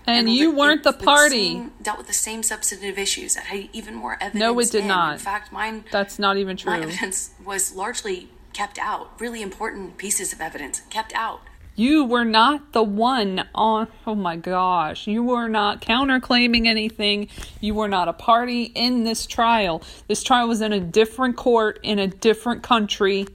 And 0.08 0.34
you 0.34 0.52
it- 0.52 0.56
weren't 0.56 0.84
the 0.84 0.94
party. 0.94 1.50
same- 1.54 1.74
dealt 1.82 1.98
with 1.98 2.08
the 2.08 2.14
same 2.14 2.44
substantive 2.44 2.98
issues 2.98 3.36
that 3.36 3.46
had 3.46 3.70
even 3.74 3.94
more 3.94 4.14
evidence. 4.22 4.40
No, 4.40 4.58
it 4.60 4.72
did 4.72 4.82
in. 4.82 4.88
not. 4.88 5.14
In 5.14 5.20
fact, 5.20 5.52
mine. 5.52 5.84
That's 5.92 6.18
not 6.18 6.38
even 6.38 6.56
true. 6.56 6.72
My 6.72 6.80
evidence 6.82 7.32
was 7.44 7.74
largely 7.74 8.30
kept 8.54 8.80
out. 8.80 9.20
Really 9.20 9.42
important 9.42 9.98
pieces 9.98 10.32
of 10.34 10.40
evidence 10.42 10.82
kept 10.90 11.14
out. 11.14 11.42
You 11.80 12.04
were 12.04 12.26
not 12.26 12.74
the 12.74 12.84
one 12.84 13.48
on. 13.56 13.88
Oh 14.06 14.14
my 14.14 14.36
gosh. 14.36 15.08
You 15.08 15.24
were 15.24 15.48
not 15.48 15.82
counterclaiming 15.82 16.68
anything. 16.68 17.30
You 17.62 17.74
were 17.74 17.88
not 17.88 18.10
a 18.10 18.14
party 18.14 18.64
in 18.64 19.06
this 19.06 19.26
trial. 19.26 19.82
This 20.10 20.22
trial 20.22 20.50
was 20.50 20.60
in 20.60 20.74
a 20.74 20.82
different 20.82 21.38
court 21.38 21.80
in 21.82 21.98
a 21.98 22.08
different 22.08 22.64
country 22.64 23.28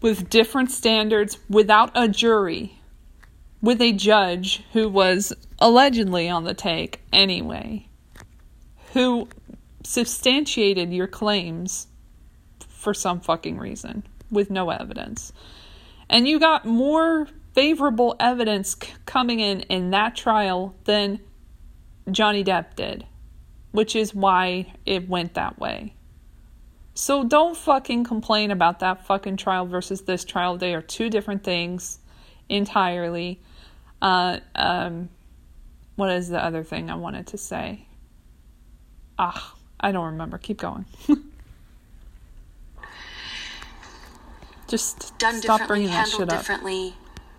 with 0.00 0.30
different 0.30 0.70
standards 0.70 1.36
without 1.50 1.90
a 1.94 2.08
jury, 2.08 2.80
with 3.60 3.82
a 3.82 3.92
judge 3.92 4.64
who 4.72 4.88
was 4.88 5.34
allegedly 5.58 6.30
on 6.30 6.44
the 6.44 6.54
take 6.54 7.02
anyway, 7.12 7.86
who 8.94 9.28
substantiated 9.84 10.94
your 10.94 11.08
claims 11.08 11.88
for 12.70 12.94
some 12.94 13.20
fucking 13.20 13.58
reason 13.58 14.02
with 14.30 14.50
no 14.50 14.70
evidence 14.70 15.34
and 16.08 16.26
you 16.28 16.38
got 16.38 16.64
more 16.64 17.28
favorable 17.54 18.14
evidence 18.20 18.76
c- 18.80 18.92
coming 19.06 19.40
in 19.40 19.60
in 19.62 19.90
that 19.90 20.14
trial 20.14 20.74
than 20.84 21.20
Johnny 22.10 22.44
Depp 22.44 22.76
did, 22.76 23.06
which 23.72 23.96
is 23.96 24.14
why 24.14 24.72
it 24.84 25.08
went 25.08 25.34
that 25.34 25.58
way. 25.58 25.94
So 26.94 27.24
don't 27.24 27.56
fucking 27.56 28.04
complain 28.04 28.50
about 28.50 28.80
that 28.80 29.06
fucking 29.06 29.36
trial 29.36 29.66
versus 29.66 30.02
this 30.02 30.24
trial. 30.24 30.56
They 30.56 30.74
are 30.74 30.80
two 30.80 31.10
different 31.10 31.44
things 31.44 31.98
entirely. 32.48 33.40
Uh, 34.00 34.38
um, 34.54 35.10
what 35.96 36.10
is 36.10 36.28
the 36.28 36.42
other 36.42 36.62
thing 36.62 36.90
I 36.90 36.94
wanted 36.94 37.26
to 37.28 37.38
say? 37.38 37.86
Ah, 39.18 39.54
I 39.80 39.92
don't 39.92 40.12
remember. 40.12 40.38
Keep 40.38 40.58
going. 40.58 40.86
Just 44.68 45.16
Done 45.18 45.36
stop 45.40 45.60
differently, 45.60 45.66
bringing 45.66 45.86
that 45.88 45.92
handled 45.94 46.20
shit 46.20 46.32
up. 46.32 46.38
differently 46.38 46.94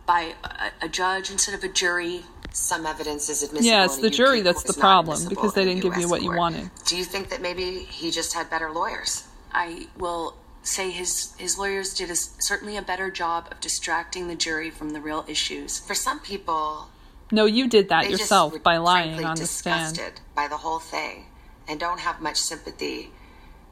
by 0.06 0.34
a, 0.44 0.86
a 0.86 0.90
judge 0.90 1.30
instead 1.32 1.54
of 1.56 1.64
a 1.64 1.68
jury. 1.68 2.24
Some 2.54 2.86
evidence 2.86 3.30
is 3.30 3.44
admissible. 3.44 3.70
Yeah, 3.70 3.86
it's 3.86 3.98
in 3.98 4.02
the 4.02 4.10
jury 4.10 4.42
that's 4.42 4.64
the 4.64 4.74
problem, 4.74 5.28
because 5.30 5.54
they 5.54 5.66
didn't 5.66 5.82
give 5.84 5.96
you 5.96 6.06
US 6.06 6.10
what 6.10 6.22
you 6.24 6.32
wanted. 6.34 6.72
Do 6.86 6.98
you 6.98 7.04
think 7.04 7.30
that 7.30 7.42
maybe 7.42 7.80
he 7.80 8.10
just 8.10 8.34
had 8.34 8.50
better 8.50 8.72
lawyers? 8.72 9.28
I 9.52 9.88
will 9.98 10.36
say 10.64 10.90
his 10.90 11.34
his 11.38 11.58
lawyers 11.60 11.94
did 11.94 12.10
a, 12.10 12.16
certainly 12.16 12.76
a 12.78 12.82
better 12.82 13.12
job 13.12 13.48
of 13.52 13.60
distracting 13.60 14.28
the 14.28 14.36
jury 14.36 14.70
from 14.72 14.92
the 14.92 15.02
real 15.02 15.24
issues. 15.28 15.78
For 15.80 15.94
some 15.94 16.20
people, 16.20 16.90
No, 17.32 17.46
you 17.46 17.68
did 17.68 17.90
that 17.90 18.10
yourself 18.10 18.54
just 18.54 18.64
by 18.64 18.78
lying 18.78 19.10
frankly 19.10 19.26
on 19.26 19.36
the 19.38 19.46
stand. 19.46 19.96
disgusted 19.96 20.22
by 20.34 20.48
the 20.48 20.58
whole 20.58 20.80
thing 20.80 21.26
and 21.68 21.80
don't 21.80 22.00
have 22.00 22.22
much 22.22 22.38
sympathy 22.38 23.12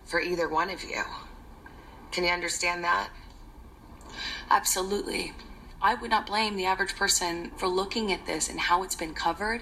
for 0.06 0.20
either 0.22 0.48
one 0.48 0.70
of 0.70 0.84
you. 0.84 1.02
Can 2.12 2.24
you 2.24 2.30
understand 2.30 2.84
that? 2.84 3.10
Absolutely. 4.50 5.34
I 5.82 5.96
would 5.96 6.10
not 6.12 6.26
blame 6.26 6.56
the 6.56 6.66
average 6.66 6.96
person 6.96 7.52
for 7.58 7.68
looking 7.68 8.12
at 8.12 8.26
this 8.26 8.50
and 8.50 8.60
how 8.60 8.84
it's 8.84 8.96
been 8.96 9.14
covered 9.14 9.62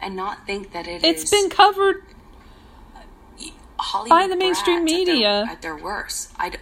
and 0.00 0.14
not 0.16 0.46
think 0.46 0.72
that 0.72 0.86
it 0.86 1.04
It's 1.04 1.24
is 1.24 1.30
been 1.30 1.50
covered. 1.50 2.02
Hollywood 3.78 4.10
by 4.10 4.28
the 4.28 4.36
mainstream 4.36 4.84
brats 4.84 4.92
at 4.92 5.04
their- 5.06 5.14
media. 5.14 5.46
at 5.50 5.62
their, 5.62 5.76
worst. 5.76 6.32
I 6.38 6.52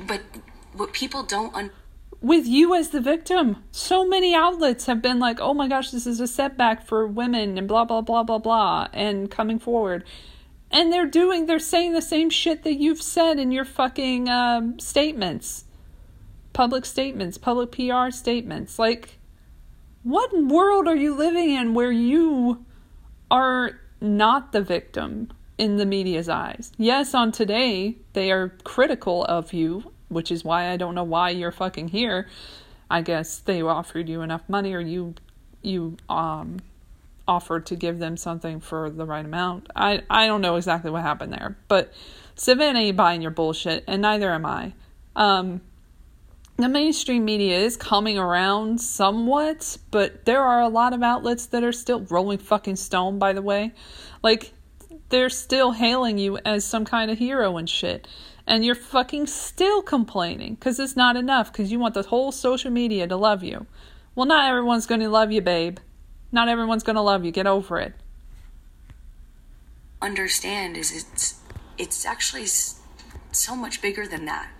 but 0.00 0.22
what 0.72 0.92
people 0.92 1.22
don't 1.22 1.54
un- 1.54 1.70
with 2.20 2.46
you 2.46 2.74
as 2.74 2.88
the 2.90 3.00
victim. 3.00 3.62
So 3.70 4.04
many 4.06 4.34
outlets 4.34 4.86
have 4.86 5.00
been 5.02 5.18
like, 5.20 5.38
oh 5.40 5.54
my 5.54 5.68
gosh, 5.68 5.90
this 5.90 6.06
is 6.06 6.18
a 6.20 6.26
setback 6.26 6.84
for 6.86 7.06
women 7.06 7.56
and 7.58 7.68
blah, 7.68 7.84
blah, 7.84 8.00
blah, 8.00 8.22
blah, 8.24 8.38
blah, 8.38 8.88
and 8.92 9.30
coming 9.30 9.58
forward. 9.58 10.04
And 10.70 10.92
they're 10.92 11.06
doing, 11.06 11.46
they're 11.46 11.58
saying 11.60 11.92
the 11.92 12.02
same 12.02 12.28
shit 12.30 12.64
that 12.64 12.74
you've 12.74 13.00
said 13.02 13.38
in 13.38 13.52
your 13.52 13.64
fucking 13.64 14.28
um, 14.28 14.78
statements, 14.80 15.64
public 16.58 16.84
statements, 16.84 17.38
public 17.38 17.70
PR 17.70 18.10
statements. 18.10 18.80
Like, 18.80 19.20
what 20.02 20.36
world 20.36 20.88
are 20.88 20.96
you 20.96 21.14
living 21.14 21.50
in 21.50 21.72
where 21.72 21.92
you 21.92 22.66
are 23.30 23.78
not 24.00 24.50
the 24.50 24.60
victim 24.60 25.32
in 25.56 25.76
the 25.76 25.86
media's 25.86 26.28
eyes? 26.28 26.72
Yes, 26.76 27.14
on 27.14 27.30
today, 27.30 27.98
they 28.12 28.32
are 28.32 28.56
critical 28.64 29.24
of 29.26 29.52
you, 29.52 29.92
which 30.08 30.32
is 30.32 30.42
why 30.42 30.72
I 30.72 30.76
don't 30.76 30.96
know 30.96 31.04
why 31.04 31.30
you're 31.30 31.52
fucking 31.52 31.88
here. 31.90 32.26
I 32.90 33.02
guess 33.02 33.38
they 33.38 33.62
offered 33.62 34.08
you 34.08 34.22
enough 34.22 34.42
money 34.48 34.74
or 34.74 34.80
you 34.80 35.14
you 35.62 35.96
um 36.08 36.58
offered 37.28 37.66
to 37.66 37.76
give 37.76 38.00
them 38.00 38.16
something 38.16 38.58
for 38.58 38.90
the 38.90 39.06
right 39.06 39.24
amount. 39.24 39.68
I 39.76 40.02
I 40.10 40.26
don't 40.26 40.40
know 40.40 40.56
exactly 40.56 40.90
what 40.90 41.02
happened 41.02 41.32
there, 41.32 41.56
but 41.68 41.92
Savannah 42.34 42.80
ain't 42.80 42.96
buying 42.96 43.22
your 43.22 43.30
bullshit, 43.30 43.84
and 43.86 44.02
neither 44.02 44.32
am 44.32 44.44
I. 44.44 44.72
Um, 45.14 45.60
the 46.58 46.68
mainstream 46.68 47.24
media 47.24 47.56
is 47.56 47.76
coming 47.76 48.18
around 48.18 48.80
somewhat, 48.80 49.78
but 49.92 50.24
there 50.24 50.42
are 50.42 50.60
a 50.60 50.68
lot 50.68 50.92
of 50.92 51.04
outlets 51.04 51.46
that 51.46 51.62
are 51.62 51.72
still 51.72 52.00
rolling 52.00 52.38
fucking 52.38 52.74
stone, 52.74 53.16
by 53.20 53.32
the 53.32 53.42
way. 53.42 53.72
Like, 54.24 54.52
they're 55.08 55.30
still 55.30 55.70
hailing 55.70 56.18
you 56.18 56.38
as 56.38 56.64
some 56.64 56.84
kind 56.84 57.12
of 57.12 57.18
hero 57.18 57.56
and 57.56 57.70
shit. 57.70 58.08
And 58.44 58.64
you're 58.64 58.74
fucking 58.74 59.28
still 59.28 59.82
complaining 59.82 60.54
because 60.54 60.80
it's 60.80 60.96
not 60.96 61.16
enough 61.16 61.52
because 61.52 61.70
you 61.70 61.78
want 61.78 61.94
the 61.94 62.02
whole 62.02 62.32
social 62.32 62.72
media 62.72 63.06
to 63.06 63.16
love 63.16 63.44
you. 63.44 63.66
Well, 64.16 64.26
not 64.26 64.48
everyone's 64.48 64.86
going 64.86 65.00
to 65.00 65.08
love 65.08 65.30
you, 65.30 65.40
babe. 65.40 65.78
Not 66.32 66.48
everyone's 66.48 66.82
going 66.82 66.96
to 66.96 67.02
love 67.02 67.24
you. 67.24 67.30
Get 67.30 67.46
over 67.46 67.78
it. 67.78 67.94
understand 70.02 70.76
is 70.76 70.90
it's 70.90 71.40
it's 71.76 72.04
actually 72.04 72.46
so 72.46 73.54
much 73.54 73.80
bigger 73.80 74.08
than 74.08 74.24
that. 74.24 74.50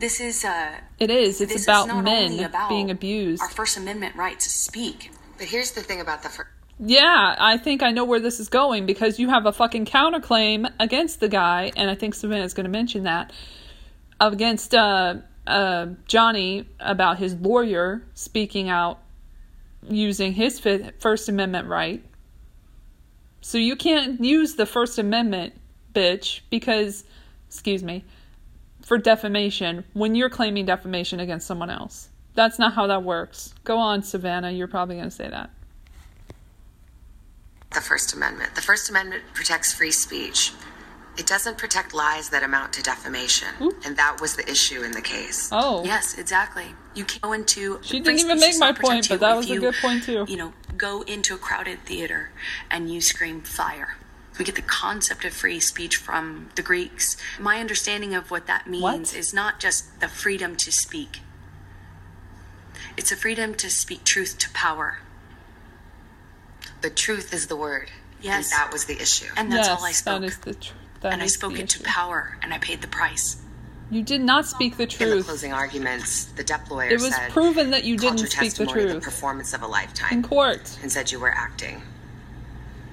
This 0.00 0.18
is 0.18 0.44
uh 0.44 0.78
It 0.98 1.10
is. 1.10 1.40
It's 1.40 1.52
this 1.52 1.64
about 1.64 1.82
is 1.82 1.88
not 1.88 2.04
men 2.04 2.32
only 2.32 2.44
about 2.44 2.70
being 2.70 2.90
abused. 2.90 3.42
Our 3.42 3.50
First 3.50 3.76
Amendment 3.76 4.16
right 4.16 4.40
to 4.40 4.48
speak. 4.48 5.12
But 5.36 5.46
here's 5.46 5.72
the 5.72 5.82
thing 5.82 6.00
about 6.00 6.22
the 6.22 6.30
first. 6.30 6.48
Yeah, 6.78 7.36
I 7.38 7.58
think 7.58 7.82
I 7.82 7.90
know 7.90 8.04
where 8.04 8.20
this 8.20 8.40
is 8.40 8.48
going 8.48 8.86
because 8.86 9.18
you 9.18 9.28
have 9.28 9.44
a 9.44 9.52
fucking 9.52 9.84
counterclaim 9.84 10.72
against 10.80 11.20
the 11.20 11.28
guy, 11.28 11.70
and 11.76 11.90
I 11.90 11.94
think 11.94 12.14
Savannah's 12.14 12.54
going 12.54 12.64
to 12.64 12.70
mention 12.70 13.02
that 13.02 13.34
against 14.18 14.74
uh, 14.74 15.16
uh, 15.46 15.88
Johnny 16.06 16.66
about 16.80 17.18
his 17.18 17.34
lawyer 17.34 18.02
speaking 18.14 18.70
out 18.70 19.00
using 19.86 20.32
his 20.32 20.58
fifth, 20.58 20.92
First 21.00 21.28
Amendment 21.28 21.68
right. 21.68 22.02
So 23.42 23.58
you 23.58 23.76
can't 23.76 24.22
use 24.24 24.54
the 24.54 24.66
First 24.66 24.98
Amendment, 24.98 25.54
bitch, 25.94 26.40
because, 26.48 27.04
excuse 27.46 27.82
me, 27.82 28.04
for 28.90 28.98
defamation 28.98 29.84
when 29.92 30.16
you're 30.16 30.28
claiming 30.28 30.66
defamation 30.66 31.20
against 31.20 31.46
someone 31.46 31.70
else. 31.70 32.08
That's 32.34 32.58
not 32.58 32.74
how 32.74 32.88
that 32.88 33.04
works. 33.04 33.54
Go 33.62 33.78
on, 33.78 34.02
Savannah. 34.02 34.50
You're 34.50 34.66
probably 34.66 34.96
going 34.96 35.08
to 35.08 35.14
say 35.14 35.28
that. 35.28 35.48
the 37.72 37.80
First 37.80 38.14
Amendment. 38.14 38.56
The 38.56 38.60
First 38.60 38.90
Amendment 38.90 39.22
protects 39.32 39.72
free 39.72 39.92
speech. 39.92 40.50
It 41.16 41.24
doesn't 41.28 41.56
protect 41.56 41.94
lies 41.94 42.30
that 42.30 42.42
amount 42.42 42.72
to 42.72 42.82
defamation. 42.82 43.46
And 43.84 43.96
that 43.96 44.20
was 44.20 44.34
the 44.34 44.50
issue 44.50 44.82
in 44.82 44.90
the 44.90 45.02
case. 45.02 45.50
Oh. 45.52 45.84
Yes, 45.84 46.18
exactly. 46.18 46.74
You 46.96 47.04
can 47.04 47.20
go 47.22 47.32
into 47.32 47.78
she 47.82 48.00
didn't 48.00 48.18
even 48.18 48.40
make 48.40 48.58
my 48.58 48.72
point, 48.72 49.08
but 49.08 49.20
that 49.20 49.36
was 49.36 49.48
a 49.52 49.56
good 49.56 49.76
point, 49.80 50.02
too. 50.02 50.24
You 50.26 50.36
know, 50.36 50.52
go 50.76 51.02
into 51.02 51.36
a 51.36 51.38
crowded 51.38 51.78
theater 51.84 52.32
and 52.72 52.92
you 52.92 53.00
scream 53.00 53.42
fire. 53.42 53.98
We 54.38 54.44
get 54.44 54.54
the 54.54 54.62
concept 54.62 55.24
of 55.24 55.32
free 55.34 55.60
speech 55.60 55.96
from 55.96 56.48
the 56.54 56.62
Greeks. 56.62 57.16
My 57.38 57.58
understanding 57.58 58.14
of 58.14 58.30
what 58.30 58.46
that 58.46 58.66
means 58.66 58.82
What? 58.82 59.14
is 59.14 59.34
not 59.34 59.60
just 59.60 60.00
the 60.00 60.08
freedom 60.08 60.56
to 60.56 60.72
speak. 60.72 61.20
It's 62.96 63.12
a 63.12 63.16
freedom 63.16 63.54
to 63.56 63.70
speak 63.70 64.04
truth 64.04 64.38
to 64.38 64.50
power. 64.50 64.98
The 66.80 66.90
truth 66.90 67.34
is 67.34 67.48
the 67.48 67.56
word. 67.56 67.90
Yes. 68.22 68.50
And 68.52 68.58
that 68.60 68.72
was 68.72 68.86
the 68.86 69.00
issue. 69.00 69.26
And 69.36 69.52
that's 69.52 69.68
yes, 69.68 69.78
all 69.78 69.84
I 69.84 69.92
spoke. 69.92 70.20
that 70.22 70.26
is 70.26 70.38
the 70.38 70.54
truth. 70.54 70.74
And 71.02 71.22
I 71.22 71.26
spoke 71.26 71.54
the 71.54 71.60
it 71.62 71.68
to 71.70 71.82
power 71.82 72.38
and 72.42 72.52
I 72.52 72.58
paid 72.58 72.82
the 72.82 72.88
price. 72.88 73.42
You 73.90 74.02
did 74.02 74.20
not 74.20 74.46
speak 74.46 74.76
the 74.76 74.86
truth. 74.86 75.00
in 75.02 75.08
the 75.08 75.14
truth. 75.16 75.26
closing 75.26 75.52
arguments, 75.52 76.26
the 76.26 76.44
Depp 76.44 76.70
lawyer 76.70 76.90
It 76.90 77.00
was 77.00 77.14
said, 77.14 77.30
proven 77.30 77.70
that 77.70 77.84
you 77.84 77.96
didn't 77.96 78.18
your 78.20 78.28
speak 78.28 78.52
the 78.54 78.64
testimony 78.64 78.90
truth. 78.92 79.02
performance 79.02 79.52
of 79.52 79.62
a 79.62 79.66
lifetime. 79.66 80.12
In 80.12 80.22
court. 80.22 80.78
and 80.82 80.92
said 80.92 81.10
you 81.10 81.18
were 81.18 81.32
acting. 81.34 81.82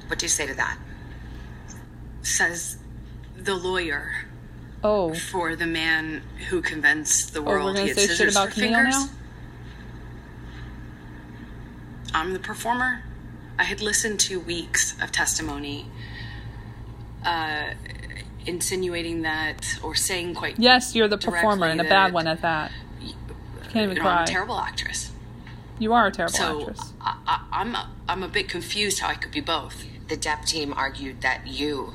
What 0.07 0.19
do 0.19 0.25
you 0.25 0.29
say 0.29 0.47
to 0.47 0.53
that? 0.55 0.77
Says 2.27 2.77
the 3.37 3.55
lawyer 3.55 4.11
Oh. 4.83 5.13
for 5.13 5.55
the 5.55 5.65
man 5.65 6.21
who 6.49 6.61
convinced 6.61 7.33
the 7.33 7.39
Oh, 7.39 7.43
we're 7.43 7.53
world 7.59 7.75
gonna 7.77 7.81
he 7.83 7.87
had 7.87 7.97
say 7.97 8.01
shit 8.07 8.17
scissors 8.17 8.35
about 8.35 8.49
for 8.49 8.55
Camino 8.55 8.77
fingers. 8.79 8.95
now? 8.95 9.09
I'm 12.13 12.33
the 12.33 12.39
performer. 12.39 13.03
I 13.57 13.63
had 13.63 13.81
listened 13.81 14.19
to 14.21 14.39
weeks 14.41 14.93
of 15.01 15.11
testimony 15.11 15.85
uh, 17.25 17.71
insinuating 18.45 19.21
that 19.23 19.79
or 19.81 19.95
saying 19.95 20.35
quite 20.35 20.59
Yes, 20.59 20.95
you're 20.95 21.07
the 21.07 21.17
performer 21.17 21.65
and 21.67 21.79
a 21.81 21.83
bad 21.85 22.13
one 22.13 22.27
at 22.27 22.41
that. 22.41 22.71
You 23.01 23.13
can't 23.63 23.75
even 23.85 23.97
you 23.97 24.03
know, 24.03 24.09
I'm 24.09 24.15
cry. 24.17 24.23
a 24.23 24.27
terrible 24.27 24.59
actress. 24.59 25.11
You 25.79 25.93
are 25.93 26.07
a 26.07 26.11
terrible 26.11 26.33
So 26.35 26.59
actress. 26.61 26.93
I, 27.01 27.17
I, 27.25 27.45
I'm 27.51 27.73
a, 27.75 27.89
I'm 28.09 28.23
a 28.23 28.27
bit 28.27 28.47
confused 28.49 28.99
how 28.99 29.07
I 29.09 29.15
could 29.15 29.31
be 29.31 29.41
both. 29.41 29.85
The 30.07 30.15
Depp 30.17 30.45
team 30.45 30.73
argued 30.73 31.21
that 31.21 31.47
you 31.47 31.93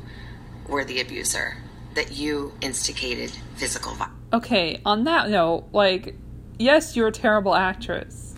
were 0.69 0.85
the 0.85 1.01
abuser, 1.01 1.59
that 1.95 2.13
you 2.13 2.53
instigated 2.61 3.31
physical 3.57 3.93
violence. 3.93 4.19
Okay, 4.33 4.81
on 4.85 5.05
that 5.05 5.29
note, 5.29 5.69
like, 5.73 6.17
yes, 6.59 6.97
you're 6.97 7.09
a 7.09 7.13
terrible 7.13 7.55
actress. 7.55 8.35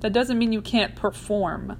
That 0.00 0.12
doesn't 0.12 0.38
mean 0.38 0.52
you 0.52 0.60
can't 0.60 0.94
perform. 0.94 1.78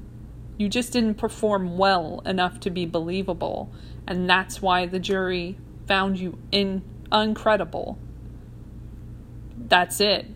You 0.57 0.69
just 0.69 0.93
didn't 0.93 1.17
perform 1.17 1.77
well 1.77 2.23
enough 2.25 2.61
to 2.61 2.71
be 2.71 2.87
believable, 2.87 3.73
and 4.07 4.29
that's 4.29 4.63
why 4.63 4.87
the 4.87 4.99
jury 4.99 5.59
found 5.87 6.19
you 6.19 6.39
in 6.51 6.83
uncredible. 7.13 7.99
That's 9.59 10.01
it. 10.01 10.27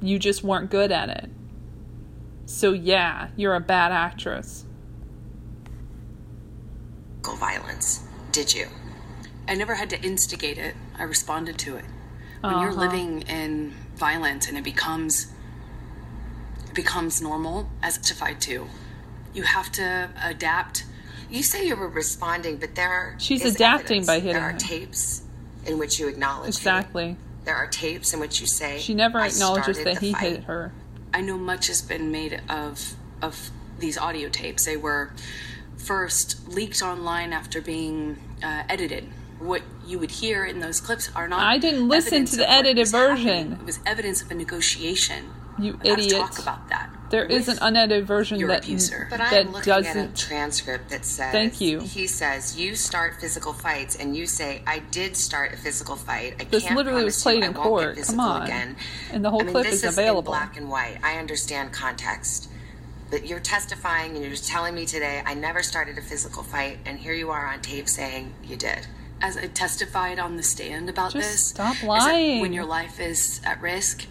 You 0.00 0.18
just 0.18 0.44
weren't 0.44 0.70
good 0.70 0.92
at 0.92 1.08
it. 1.08 1.30
So 2.44 2.72
yeah, 2.72 3.28
you're 3.36 3.54
a 3.54 3.60
bad 3.60 3.90
actress. 3.90 4.64
violence. 7.34 8.05
Did 8.36 8.52
you? 8.52 8.68
I 9.48 9.54
never 9.54 9.76
had 9.76 9.88
to 9.88 10.02
instigate 10.02 10.58
it. 10.58 10.74
I 10.98 11.04
responded 11.04 11.56
to 11.60 11.76
it. 11.76 11.86
When 12.42 12.58
you're 12.60 12.68
Uh-huh. 12.68 12.80
living 12.82 13.22
in 13.22 13.72
violence 13.96 14.46
and 14.46 14.58
it 14.58 14.62
becomes 14.64 15.28
it 16.68 16.74
becomes 16.74 17.22
normal 17.22 17.70
as 17.82 17.96
justified 17.96 18.42
to, 18.42 18.68
you 19.32 19.44
have 19.44 19.72
to 19.72 20.10
adapt. 20.22 20.84
You 21.30 21.42
say 21.42 21.66
you 21.66 21.76
were 21.76 21.88
responding, 21.88 22.58
but 22.58 22.74
there 22.74 23.14
She's 23.18 23.42
adapting 23.42 24.02
evidence. 24.02 24.06
by 24.06 24.16
hitting 24.20 24.32
There 24.34 24.42
are 24.42 24.50
him. 24.50 24.58
tapes 24.58 25.22
in 25.64 25.78
which 25.78 25.98
you 25.98 26.06
acknowledge. 26.06 26.48
Exactly. 26.48 27.16
There 27.46 27.56
are 27.56 27.66
tapes 27.68 28.12
in 28.12 28.20
which 28.20 28.38
you 28.42 28.46
say 28.46 28.78
She 28.80 28.92
never 28.92 29.18
acknowledges 29.18 29.82
that 29.82 30.00
he 30.02 30.12
fight." 30.12 30.22
hit 30.32 30.44
her. 30.44 30.72
I 31.14 31.22
know 31.22 31.38
much 31.38 31.68
has 31.68 31.80
been 31.80 32.10
made 32.10 32.42
of 32.50 32.96
of 33.22 33.50
these 33.78 33.96
audio 33.96 34.28
tapes. 34.28 34.66
They 34.66 34.76
were 34.76 35.12
first 35.78 36.46
leaked 36.48 36.82
online 36.82 37.32
after 37.32 37.62
being 37.62 38.18
uh, 38.42 38.62
edited. 38.68 39.08
What 39.38 39.62
you 39.86 39.98
would 39.98 40.10
hear 40.12 40.44
in 40.46 40.60
those 40.60 40.80
clips 40.80 41.10
are 41.14 41.28
not. 41.28 41.40
I 41.40 41.58
didn't 41.58 41.88
listen 41.88 42.24
to 42.24 42.36
the 42.36 42.50
edited 42.50 42.78
was 42.78 42.92
happening. 42.92 43.26
version. 43.50 43.52
It 43.60 43.66
was 43.66 43.78
evidence 43.84 44.22
of 44.22 44.30
a 44.30 44.34
negotiation. 44.34 45.26
You 45.58 45.78
I 45.84 45.88
have 45.88 45.96
to 45.98 46.04
idiot. 46.04 46.20
talk 46.20 46.38
about 46.38 46.68
that. 46.68 46.90
There 47.10 47.24
is 47.24 47.48
an 47.48 47.58
unedited 47.62 48.06
version 48.06 48.38
your 48.38 48.48
that 48.48 48.64
abuser. 48.64 49.06
But 49.10 49.20
I'm 49.20 49.30
that 49.30 49.52
looking 49.52 49.72
at 49.72 49.78
a 49.78 49.82
doesn't. 49.82 50.16
transcript 50.16 50.90
that 50.90 51.04
says 51.04 51.32
Thank 51.32 51.60
you. 51.60 51.80
He 51.80 52.06
says 52.06 52.58
you 52.58 52.74
start 52.74 53.20
physical 53.20 53.52
fights, 53.52 53.94
and 53.96 54.16
you 54.16 54.26
say 54.26 54.62
I 54.66 54.80
did 54.80 55.16
start 55.16 55.52
a 55.52 55.56
physical 55.56 55.96
fight. 55.96 56.34
I 56.40 56.44
This 56.44 56.64
can't 56.64 56.76
literally 56.76 57.04
was 57.04 57.22
promise 57.22 57.36
you 57.36 57.40
played 57.40 57.44
I 57.44 57.46
in 57.48 57.54
won't 57.54 57.64
get 57.64 57.68
court. 57.68 57.84
Come 57.86 57.94
physical 57.96 58.20
on. 58.24 58.42
Again. 58.42 58.76
And 59.12 59.24
the 59.24 59.30
whole 59.30 59.40
I 59.40 59.44
mean, 59.44 59.52
clip 59.52 59.64
this 59.64 59.74
is 59.76 59.82
in 59.84 59.88
available. 59.90 60.32
black 60.32 60.56
and 60.56 60.68
white. 60.68 60.98
I 61.02 61.18
understand 61.18 61.72
context, 61.72 62.50
but 63.10 63.26
you're 63.26 63.40
testifying 63.40 64.12
and 64.12 64.20
you're 64.22 64.30
just 64.30 64.48
telling 64.48 64.74
me 64.74 64.84
today 64.86 65.22
I 65.24 65.34
never 65.34 65.62
started 65.62 65.96
a 65.98 66.02
physical 66.02 66.42
fight, 66.42 66.78
and 66.84 66.98
here 66.98 67.14
you 67.14 67.30
are 67.30 67.46
on 67.46 67.60
tape 67.60 67.88
saying 67.88 68.34
you 68.44 68.56
did. 68.56 68.86
as 69.22 69.36
I 69.36 69.46
testified 69.46 70.18
on 70.18 70.36
the 70.36 70.42
stand 70.42 70.90
about 70.90 71.12
Just 71.12 71.30
this, 71.30 71.46
stop 71.46 71.74
is 71.76 71.80
that 71.80 71.86
lying. 71.86 72.40
when 72.40 72.52
your 72.52 72.66
life 72.66 73.00
is 73.00 73.40
at 73.44 73.60
risk, 73.62 74.06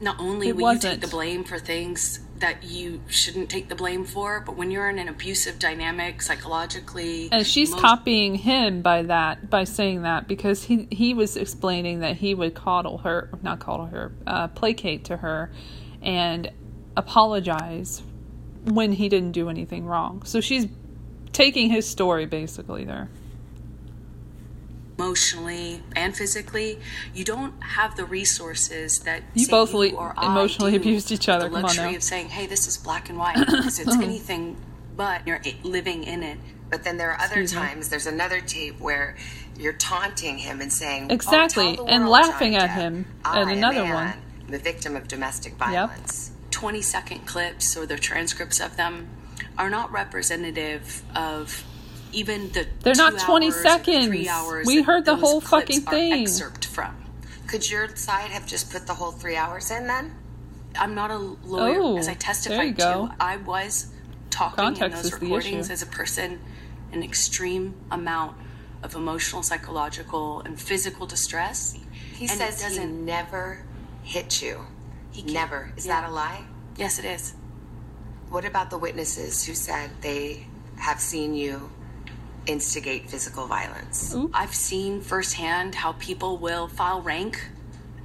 not 0.00 0.18
only 0.18 0.48
It 0.48 0.56
will 0.56 0.72
you 0.74 0.78
take 0.78 1.00
the 1.00 1.08
blame 1.08 1.44
for 1.44 1.58
things 1.58 2.20
that 2.38 2.64
you 2.64 3.00
shouldn't 3.08 3.48
take 3.48 3.68
the 3.68 3.74
blame 3.74 4.04
for, 4.04 4.40
but 4.40 4.56
when 4.56 4.70
you're 4.70 4.88
in 4.90 4.98
an 4.98 5.08
abusive 5.08 5.58
dynamic 5.58 6.20
psychologically, 6.20 7.28
And 7.32 7.46
she's 7.46 7.70
emo- 7.70 7.80
copying 7.80 8.34
him 8.36 8.82
by 8.82 9.02
that 9.02 9.50
by 9.50 9.64
saying 9.64 10.02
that 10.02 10.26
because 10.26 10.64
he 10.64 10.88
he 10.90 11.14
was 11.14 11.36
explaining 11.36 12.00
that 12.00 12.16
he 12.16 12.34
would 12.34 12.54
coddle 12.54 12.98
her, 12.98 13.30
not 13.42 13.60
coddle 13.60 13.86
her, 13.86 14.12
uh, 14.26 14.48
placate 14.48 15.04
to 15.06 15.18
her, 15.18 15.50
and 16.02 16.50
apologize 16.96 18.02
when 18.64 18.92
he 18.92 19.08
didn't 19.08 19.32
do 19.32 19.48
anything 19.48 19.84
wrong. 19.86 20.22
So 20.24 20.40
she's 20.40 20.66
taking 21.32 21.70
his 21.70 21.88
story 21.88 22.26
basically 22.26 22.84
there. 22.84 23.08
emotionally 24.96 25.82
and 25.96 26.16
physically, 26.16 26.78
you 27.14 27.24
don't 27.24 27.52
have 27.62 27.96
the 27.96 28.04
resources 28.04 29.00
that 29.00 29.22
You 29.34 29.48
both 29.48 29.72
you 29.74 29.96
or 29.96 30.14
emotionally 30.22 30.76
abused 30.76 31.10
each 31.10 31.28
other. 31.28 31.44
The 31.46 31.50
Come 31.50 31.56
on 31.56 31.62
luxury 31.64 31.90
now. 31.90 31.96
of 31.96 32.02
saying, 32.02 32.28
"Hey, 32.28 32.46
this 32.46 32.66
is 32.68 32.76
black 32.76 33.08
and 33.08 33.18
white," 33.18 33.36
because 33.36 33.78
it's 33.80 33.94
anything 34.08 34.56
but 34.96 35.26
you're 35.26 35.40
living 35.64 36.04
in 36.04 36.22
it. 36.22 36.38
But 36.70 36.84
then 36.84 36.96
there 36.96 37.10
are 37.10 37.18
other 37.20 37.40
Excuse 37.40 37.54
me. 37.54 37.58
times. 37.60 37.88
There's 37.88 38.06
another 38.06 38.40
tape 38.40 38.78
where 38.80 39.16
you're 39.58 39.72
taunting 39.74 40.38
him 40.38 40.60
and 40.60 40.72
saying 40.72 41.08
"Oh, 41.10 41.14
Exactly, 41.14 41.74
the 41.76 41.82
and 41.84 42.08
laughing 42.08 42.54
at 42.54 42.70
him, 42.70 43.06
and 43.24 43.50
another 43.50 43.84
one. 43.92 44.14
a 44.52 44.58
victim 44.58 44.94
of 44.94 45.08
domestic 45.08 45.54
violence. 45.54 46.30
20 46.64 46.80
second 46.80 47.26
clips 47.26 47.76
or 47.76 47.84
the 47.84 47.98
transcripts 47.98 48.58
of 48.58 48.74
them 48.78 49.06
are 49.58 49.68
not 49.68 49.92
representative 49.92 51.02
of 51.14 51.62
even 52.10 52.50
the 52.52 52.66
They're 52.80 52.94
not 52.94 53.18
20 53.18 53.46
hours 53.48 53.62
seconds. 53.62 54.06
three 54.06 54.26
hours 54.30 54.66
We 54.66 54.80
heard 54.80 55.04
the 55.04 55.12
those 55.14 55.20
whole 55.20 55.40
clips 55.42 55.76
fucking 55.76 55.80
thing. 55.82 56.22
excerpt 56.22 56.64
from 56.64 56.96
Could 57.48 57.70
your 57.70 57.94
side 57.96 58.30
have 58.30 58.46
just 58.46 58.72
put 58.72 58.86
the 58.86 58.94
whole 58.94 59.10
three 59.12 59.36
hours 59.36 59.70
in 59.70 59.86
then? 59.86 60.14
i'm 60.76 60.94
not 60.94 61.10
a 61.10 61.18
lawyer 61.18 61.80
Oh, 61.82 61.98
as 61.98 62.08
i 62.08 62.14
testified 62.14 62.78
to 62.78 63.14
i 63.20 63.36
was 63.36 63.88
talking 64.30 64.56
Context 64.56 64.96
in 64.96 65.02
those 65.10 65.20
recordings 65.20 65.68
as 65.70 65.82
a 65.82 65.86
person 65.86 66.40
an 66.92 67.02
extreme 67.02 67.74
amount 67.90 68.38
of 68.82 68.94
emotional 68.94 69.42
psychological 69.42 70.40
and 70.46 70.58
physical 70.58 71.04
distress 71.06 71.76
He 72.14 72.24
And 72.24 72.38
says 72.38 72.62
he 72.62 72.68
doesn't- 72.68 73.04
never 73.04 73.62
hit 74.02 74.40
you. 74.40 74.64
He 75.12 75.22
can't- 75.22 75.34
never. 75.34 75.72
Is 75.76 75.86
yeah. 75.86 76.00
that 76.00 76.10
a 76.10 76.12
lie? 76.12 76.42
Yes 76.76 76.98
it 76.98 77.04
is 77.04 77.34
What 78.30 78.44
about 78.44 78.70
the 78.70 78.78
witnesses 78.78 79.44
who 79.44 79.54
said 79.54 79.90
they 80.00 80.46
have 80.78 81.00
seen 81.00 81.34
you 81.34 81.70
instigate 82.46 83.08
physical 83.08 83.46
violence? 83.46 84.14
I've 84.34 84.54
seen 84.54 85.00
firsthand 85.00 85.74
how 85.74 85.92
people 85.92 86.36
will 86.38 86.68
file 86.68 87.00
rank 87.00 87.48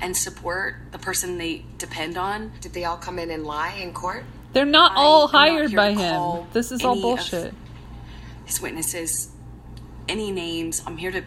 and 0.01 0.15
support 0.15 0.75
the 0.91 0.99
person 0.99 1.37
they 1.37 1.65
depend 1.77 2.17
on. 2.17 2.51
Did 2.61 2.73
they 2.73 2.85
all 2.85 2.97
come 2.97 3.19
in 3.19 3.31
and 3.31 3.43
lie 3.45 3.73
in 3.73 3.93
court? 3.93 4.23
They're 4.53 4.65
not 4.65 4.93
I 4.93 4.95
all 4.95 5.27
am 5.27 5.31
not 5.31 5.39
hired 5.39 5.75
by 5.75 5.93
him. 5.93 6.47
This 6.53 6.71
is 6.71 6.83
all 6.83 6.95
bullshit. 7.01 7.53
His 8.45 8.61
witnesses, 8.61 9.29
any 10.07 10.31
names. 10.31 10.81
I'm 10.85 10.97
here 10.97 11.11
to 11.11 11.23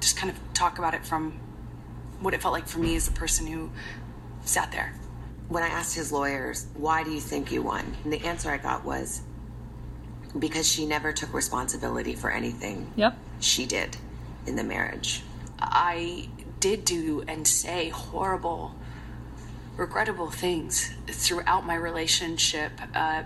just 0.00 0.16
kind 0.16 0.30
of 0.30 0.38
talk 0.52 0.78
about 0.78 0.94
it 0.94 1.04
from 1.06 1.38
what 2.20 2.34
it 2.34 2.42
felt 2.42 2.52
like 2.52 2.66
for 2.66 2.78
me 2.80 2.96
as 2.96 3.06
the 3.06 3.12
person 3.14 3.46
who 3.46 3.70
sat 4.44 4.72
there. 4.72 4.92
When 5.48 5.62
I 5.62 5.68
asked 5.68 5.94
his 5.94 6.12
lawyers, 6.12 6.66
why 6.74 7.04
do 7.04 7.10
you 7.10 7.20
think 7.20 7.50
you 7.50 7.62
won? 7.62 7.96
And 8.04 8.12
the 8.12 8.24
answer 8.26 8.50
I 8.50 8.58
got 8.58 8.84
was 8.84 9.22
because 10.38 10.68
she 10.70 10.84
never 10.86 11.12
took 11.12 11.32
responsibility 11.32 12.14
for 12.14 12.30
anything 12.30 12.92
Yep. 12.96 13.16
she 13.40 13.64
did 13.64 13.96
in 14.46 14.56
the 14.56 14.64
marriage. 14.64 15.22
I 15.58 16.28
did 16.60 16.84
do 16.84 17.24
and 17.26 17.46
say 17.48 17.88
horrible 17.88 18.74
regrettable 19.76 20.28
things 20.30 20.92
throughout 21.06 21.64
my 21.64 21.74
relationship. 21.76 22.72
Uh, 22.94 23.22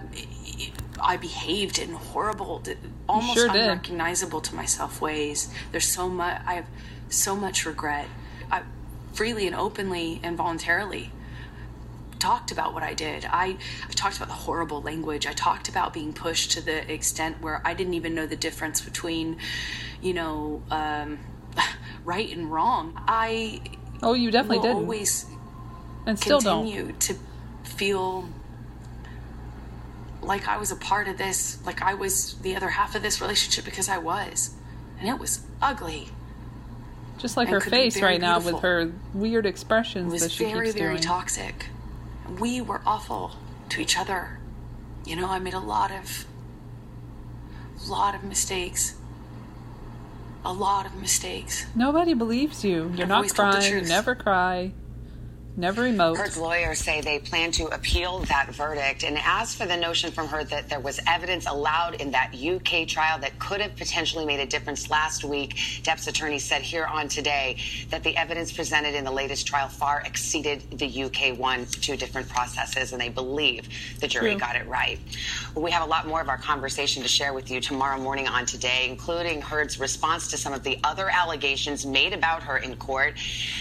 I 1.02 1.16
behaved 1.16 1.78
in 1.78 1.92
horrible, 1.94 2.62
almost 3.08 3.35
sure 3.38 3.48
did. 3.48 3.62
unrecognizable 3.62 4.40
to 4.42 4.54
myself 4.54 5.00
ways. 5.00 5.48
There's 5.72 5.88
so 5.88 6.08
much. 6.08 6.40
I 6.46 6.54
have 6.54 6.66
so 7.08 7.35
much 7.35 7.64
regret. 7.64 8.06
I 8.50 8.62
freely 9.14 9.46
and 9.46 9.56
openly 9.56 10.20
and 10.22 10.37
voluntarily 10.37 11.11
talked 12.22 12.52
about 12.52 12.72
what 12.72 12.85
I 12.85 12.94
did. 12.94 13.24
I, 13.24 13.56
I 13.88 13.92
talked 13.94 14.16
about 14.16 14.28
the 14.28 14.35
horrible 14.35 14.80
language. 14.80 15.26
I 15.26 15.32
talked 15.32 15.68
about 15.68 15.92
being 15.92 16.12
pushed 16.12 16.52
to 16.52 16.61
the 16.61 16.90
extent 16.90 17.42
where 17.42 17.61
I 17.64 17.74
didn't 17.74 17.94
even 17.94 18.14
know 18.14 18.26
the 18.26 18.37
difference 18.37 18.80
between, 18.80 19.38
you 20.00 20.14
know, 20.14 20.62
um, 20.70 21.18
right 22.04 22.30
and 22.35 22.50
wrong. 22.50 22.94
I 23.08 23.61
Oh, 24.04 24.14
you 24.14 24.30
definitely 24.30 24.61
didn't. 24.61 24.76
always 24.76 25.26
and 26.06 26.18
still 26.18 26.40
don't. 26.40 26.64
continue 26.64 26.92
to 26.92 27.14
feel 27.64 28.28
like 30.22 30.46
I 30.46 30.58
was 30.58 30.70
a 30.70 30.76
part 30.76 31.08
of 31.08 31.18
this, 31.18 31.58
like 31.66 31.82
I 31.82 31.94
was 31.94 32.35
the 32.38 32.54
other 32.54 32.68
half 32.68 32.94
of 32.94 33.02
this 33.02 33.20
relationship 33.20 33.64
because 33.64 33.88
I 33.88 33.98
was. 33.98 34.54
And 35.00 35.08
it 35.08 35.18
was 35.18 35.40
ugly. 35.61 36.08
Just 37.18 37.37
like 37.37 37.48
and 37.48 37.54
her 37.54 37.61
face 37.61 37.94
very 37.94 38.12
right 38.12 38.20
now 38.20 38.38
beautiful. 38.38 38.54
with 38.54 38.62
her 38.62 38.92
weird 39.12 39.46
expressions 39.46 40.12
was 40.12 40.22
that 40.22 40.30
she 40.30 40.44
very, 40.44 40.66
keeps 40.66 40.78
very 40.78 40.90
doing. 40.94 41.02
toxic. 41.02 41.66
We 42.38 42.61
were 42.61 42.80
awful 42.87 43.37
to 43.70 43.80
each 43.80 43.98
other. 43.98 44.38
You 45.04 45.16
know, 45.16 45.28
I 45.28 45.38
made 45.38 45.54
a 45.54 45.61
lot 45.61 45.90
of, 45.90 46.26
lot 47.88 48.14
of 48.14 48.22
mistakes. 48.24 48.94
A 50.44 50.52
lot 50.52 50.87
of 50.87 50.94
mistakes. 51.00 51.66
Nobody 51.74 52.14
believes 52.14 52.64
you. 52.64 52.92
You're 52.94 53.02
I've 53.02 53.08
not 53.08 53.16
always 53.16 53.32
told 53.32 53.54
the 53.54 53.58
crying. 53.58 53.74
You 53.74 53.80
never 53.82 54.14
cry. 54.14 54.72
Never 55.54 55.82
emote. 55.82 56.16
Heard's 56.16 56.38
lawyers 56.38 56.78
say 56.78 57.02
they 57.02 57.18
plan 57.18 57.52
to 57.52 57.66
appeal 57.66 58.20
that 58.20 58.54
verdict. 58.54 59.04
And 59.04 59.18
as 59.22 59.54
for 59.54 59.66
the 59.66 59.76
notion 59.76 60.10
from 60.10 60.26
her 60.28 60.44
that 60.44 60.70
there 60.70 60.80
was 60.80 60.98
evidence 61.06 61.46
allowed 61.46 61.96
in 61.96 62.10
that 62.12 62.34
UK 62.34 62.88
trial 62.88 63.18
that 63.18 63.38
could 63.38 63.60
have 63.60 63.76
potentially 63.76 64.24
made 64.24 64.40
a 64.40 64.46
difference 64.46 64.88
last 64.88 65.24
week, 65.24 65.56
Depp's 65.82 66.06
attorney 66.06 66.38
said 66.38 66.62
here 66.62 66.86
on 66.86 67.06
today 67.06 67.58
that 67.90 68.02
the 68.02 68.16
evidence 68.16 68.50
presented 68.50 68.94
in 68.94 69.04
the 69.04 69.10
latest 69.10 69.46
trial 69.46 69.68
far 69.68 70.00
exceeded 70.06 70.78
the 70.78 71.04
UK 71.04 71.38
one, 71.38 71.66
two 71.66 71.98
different 71.98 72.30
processes, 72.30 72.92
and 72.92 73.00
they 73.00 73.10
believe 73.10 73.68
the 74.00 74.08
jury 74.08 74.30
True. 74.30 74.40
got 74.40 74.56
it 74.56 74.66
right. 74.66 74.98
We 75.54 75.70
have 75.70 75.82
a 75.82 75.90
lot 75.90 76.06
more 76.06 76.22
of 76.22 76.30
our 76.30 76.38
conversation 76.38 77.02
to 77.02 77.08
share 77.08 77.34
with 77.34 77.50
you 77.50 77.60
tomorrow 77.60 78.00
morning 78.00 78.26
on 78.26 78.46
today, 78.46 78.86
including 78.88 79.42
Heard's 79.42 79.78
response 79.78 80.28
to 80.28 80.38
some 80.38 80.54
of 80.54 80.62
the 80.62 80.78
other 80.82 81.10
allegations 81.10 81.84
made 81.84 82.14
about 82.14 82.42
her 82.42 82.56
in 82.56 82.74
court 82.76 83.18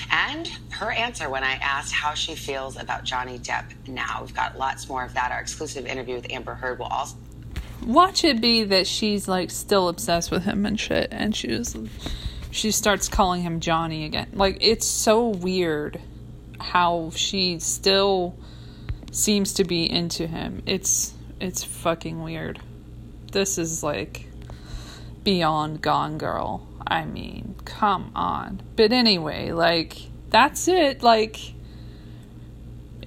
and 0.09 0.47
her 0.69 0.91
answer 0.91 1.29
when 1.29 1.43
I 1.43 1.55
asked 1.55 1.80
how 1.89 2.13
she 2.13 2.35
feels 2.35 2.75
about 2.75 3.05
Johnny 3.05 3.39
Depp 3.39 3.65
now. 3.87 4.19
We've 4.21 4.35
got 4.35 4.57
lots 4.57 4.89
more 4.89 5.05
of 5.05 5.13
that. 5.13 5.31
Our 5.31 5.39
exclusive 5.39 5.85
interview 5.85 6.15
with 6.15 6.29
Amber 6.29 6.53
Heard 6.53 6.77
will 6.79 6.87
also 6.87 7.15
Watch 7.85 8.23
it 8.23 8.41
be 8.41 8.63
that 8.65 8.85
she's 8.85 9.27
like 9.27 9.49
still 9.49 9.89
obsessed 9.89 10.29
with 10.29 10.43
him 10.43 10.65
and 10.65 10.79
shit, 10.79 11.07
and 11.11 11.35
she 11.35 11.47
just 11.47 11.77
she 12.51 12.69
starts 12.69 13.07
calling 13.07 13.41
him 13.41 13.59
Johnny 13.59 14.05
again. 14.05 14.27
Like 14.33 14.57
it's 14.61 14.85
so 14.85 15.29
weird 15.29 15.99
how 16.59 17.11
she 17.15 17.59
still 17.59 18.37
seems 19.11 19.53
to 19.55 19.63
be 19.63 19.89
into 19.89 20.27
him. 20.27 20.61
It's 20.67 21.13
it's 21.39 21.63
fucking 21.63 22.21
weird. 22.21 22.59
This 23.31 23.57
is 23.57 23.81
like 23.81 24.27
beyond 25.23 25.81
Gone 25.81 26.19
Girl. 26.19 26.67
I 26.85 27.05
mean, 27.05 27.55
come 27.65 28.11
on. 28.13 28.61
But 28.75 28.91
anyway, 28.91 29.53
like 29.53 29.97
that's 30.29 30.67
it. 30.67 31.01
Like 31.01 31.53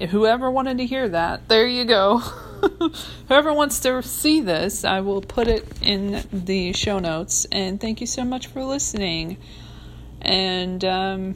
whoever 0.00 0.50
wanted 0.50 0.78
to 0.78 0.86
hear 0.86 1.08
that, 1.08 1.48
there 1.48 1.66
you 1.66 1.84
go. 1.84 2.18
whoever 3.28 3.52
wants 3.52 3.80
to 3.80 4.02
see 4.02 4.40
this, 4.40 4.84
I 4.84 5.00
will 5.00 5.20
put 5.20 5.48
it 5.48 5.66
in 5.82 6.22
the 6.32 6.72
show 6.72 6.98
notes. 6.98 7.46
And 7.50 7.80
thank 7.80 8.00
you 8.00 8.06
so 8.06 8.24
much 8.24 8.48
for 8.48 8.64
listening. 8.64 9.38
And 10.20 10.84
um, 10.84 11.34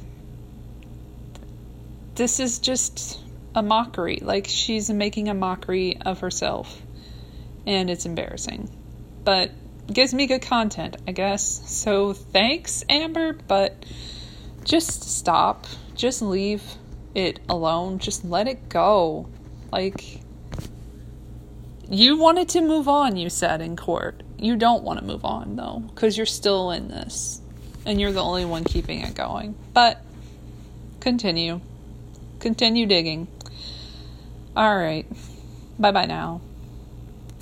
this 2.15 2.41
is 2.41 2.59
just 2.59 3.21
a 3.55 3.63
mockery. 3.63 4.19
Like 4.23 4.47
she's 4.49 4.91
making 4.91 5.29
a 5.29 5.35
mockery 5.35 5.99
of 6.01 6.21
herself. 6.21 6.83
And 7.67 7.91
it's 7.91 8.07
embarrassing. 8.07 8.71
But 9.25 9.51
gives 9.93 10.13
me 10.15 10.27
good 10.27 10.43
content, 10.43 10.97
I 11.07 11.13
guess. 11.13 11.63
So 11.67 12.13
thanks, 12.13 12.85
Amber, 12.89 13.33
but 13.33 13.85
just 14.65 15.03
stop. 15.03 15.67
Just 15.95 16.23
leave 16.23 16.63
it 17.19 17.41
alone. 17.49 17.99
Just 17.99 18.25
let 18.25 18.49
it 18.49 18.69
go. 18.69 19.29
Like, 19.73 20.21
you 21.91 22.17
wanted 22.17 22.49
to 22.51 22.61
move 22.61 22.89
on, 22.89 23.17
you 23.17 23.29
said 23.29 23.61
in 23.61 23.77
court. 23.77 24.23
You 24.39 24.57
don't 24.57 24.85
want 24.85 25.01
to 25.01 25.05
move 25.05 25.25
on, 25.25 25.57
though, 25.57 25.83
because 25.89 26.17
you're 26.17 26.27
still 26.27 26.71
in 26.71 26.89
this. 26.89 27.41
And 27.85 28.01
you're 28.01 28.13
the 28.13 28.23
only 28.23 28.45
one 28.45 28.65
keeping 28.65 29.01
it 29.01 29.15
going. 29.15 29.55
But, 29.73 30.01
continue. 31.01 31.61
Continue 32.41 32.87
digging. 32.87 33.29
Alright. 34.57 35.07
Bye 35.79 35.93
bye 35.93 36.07
now. 36.07 36.41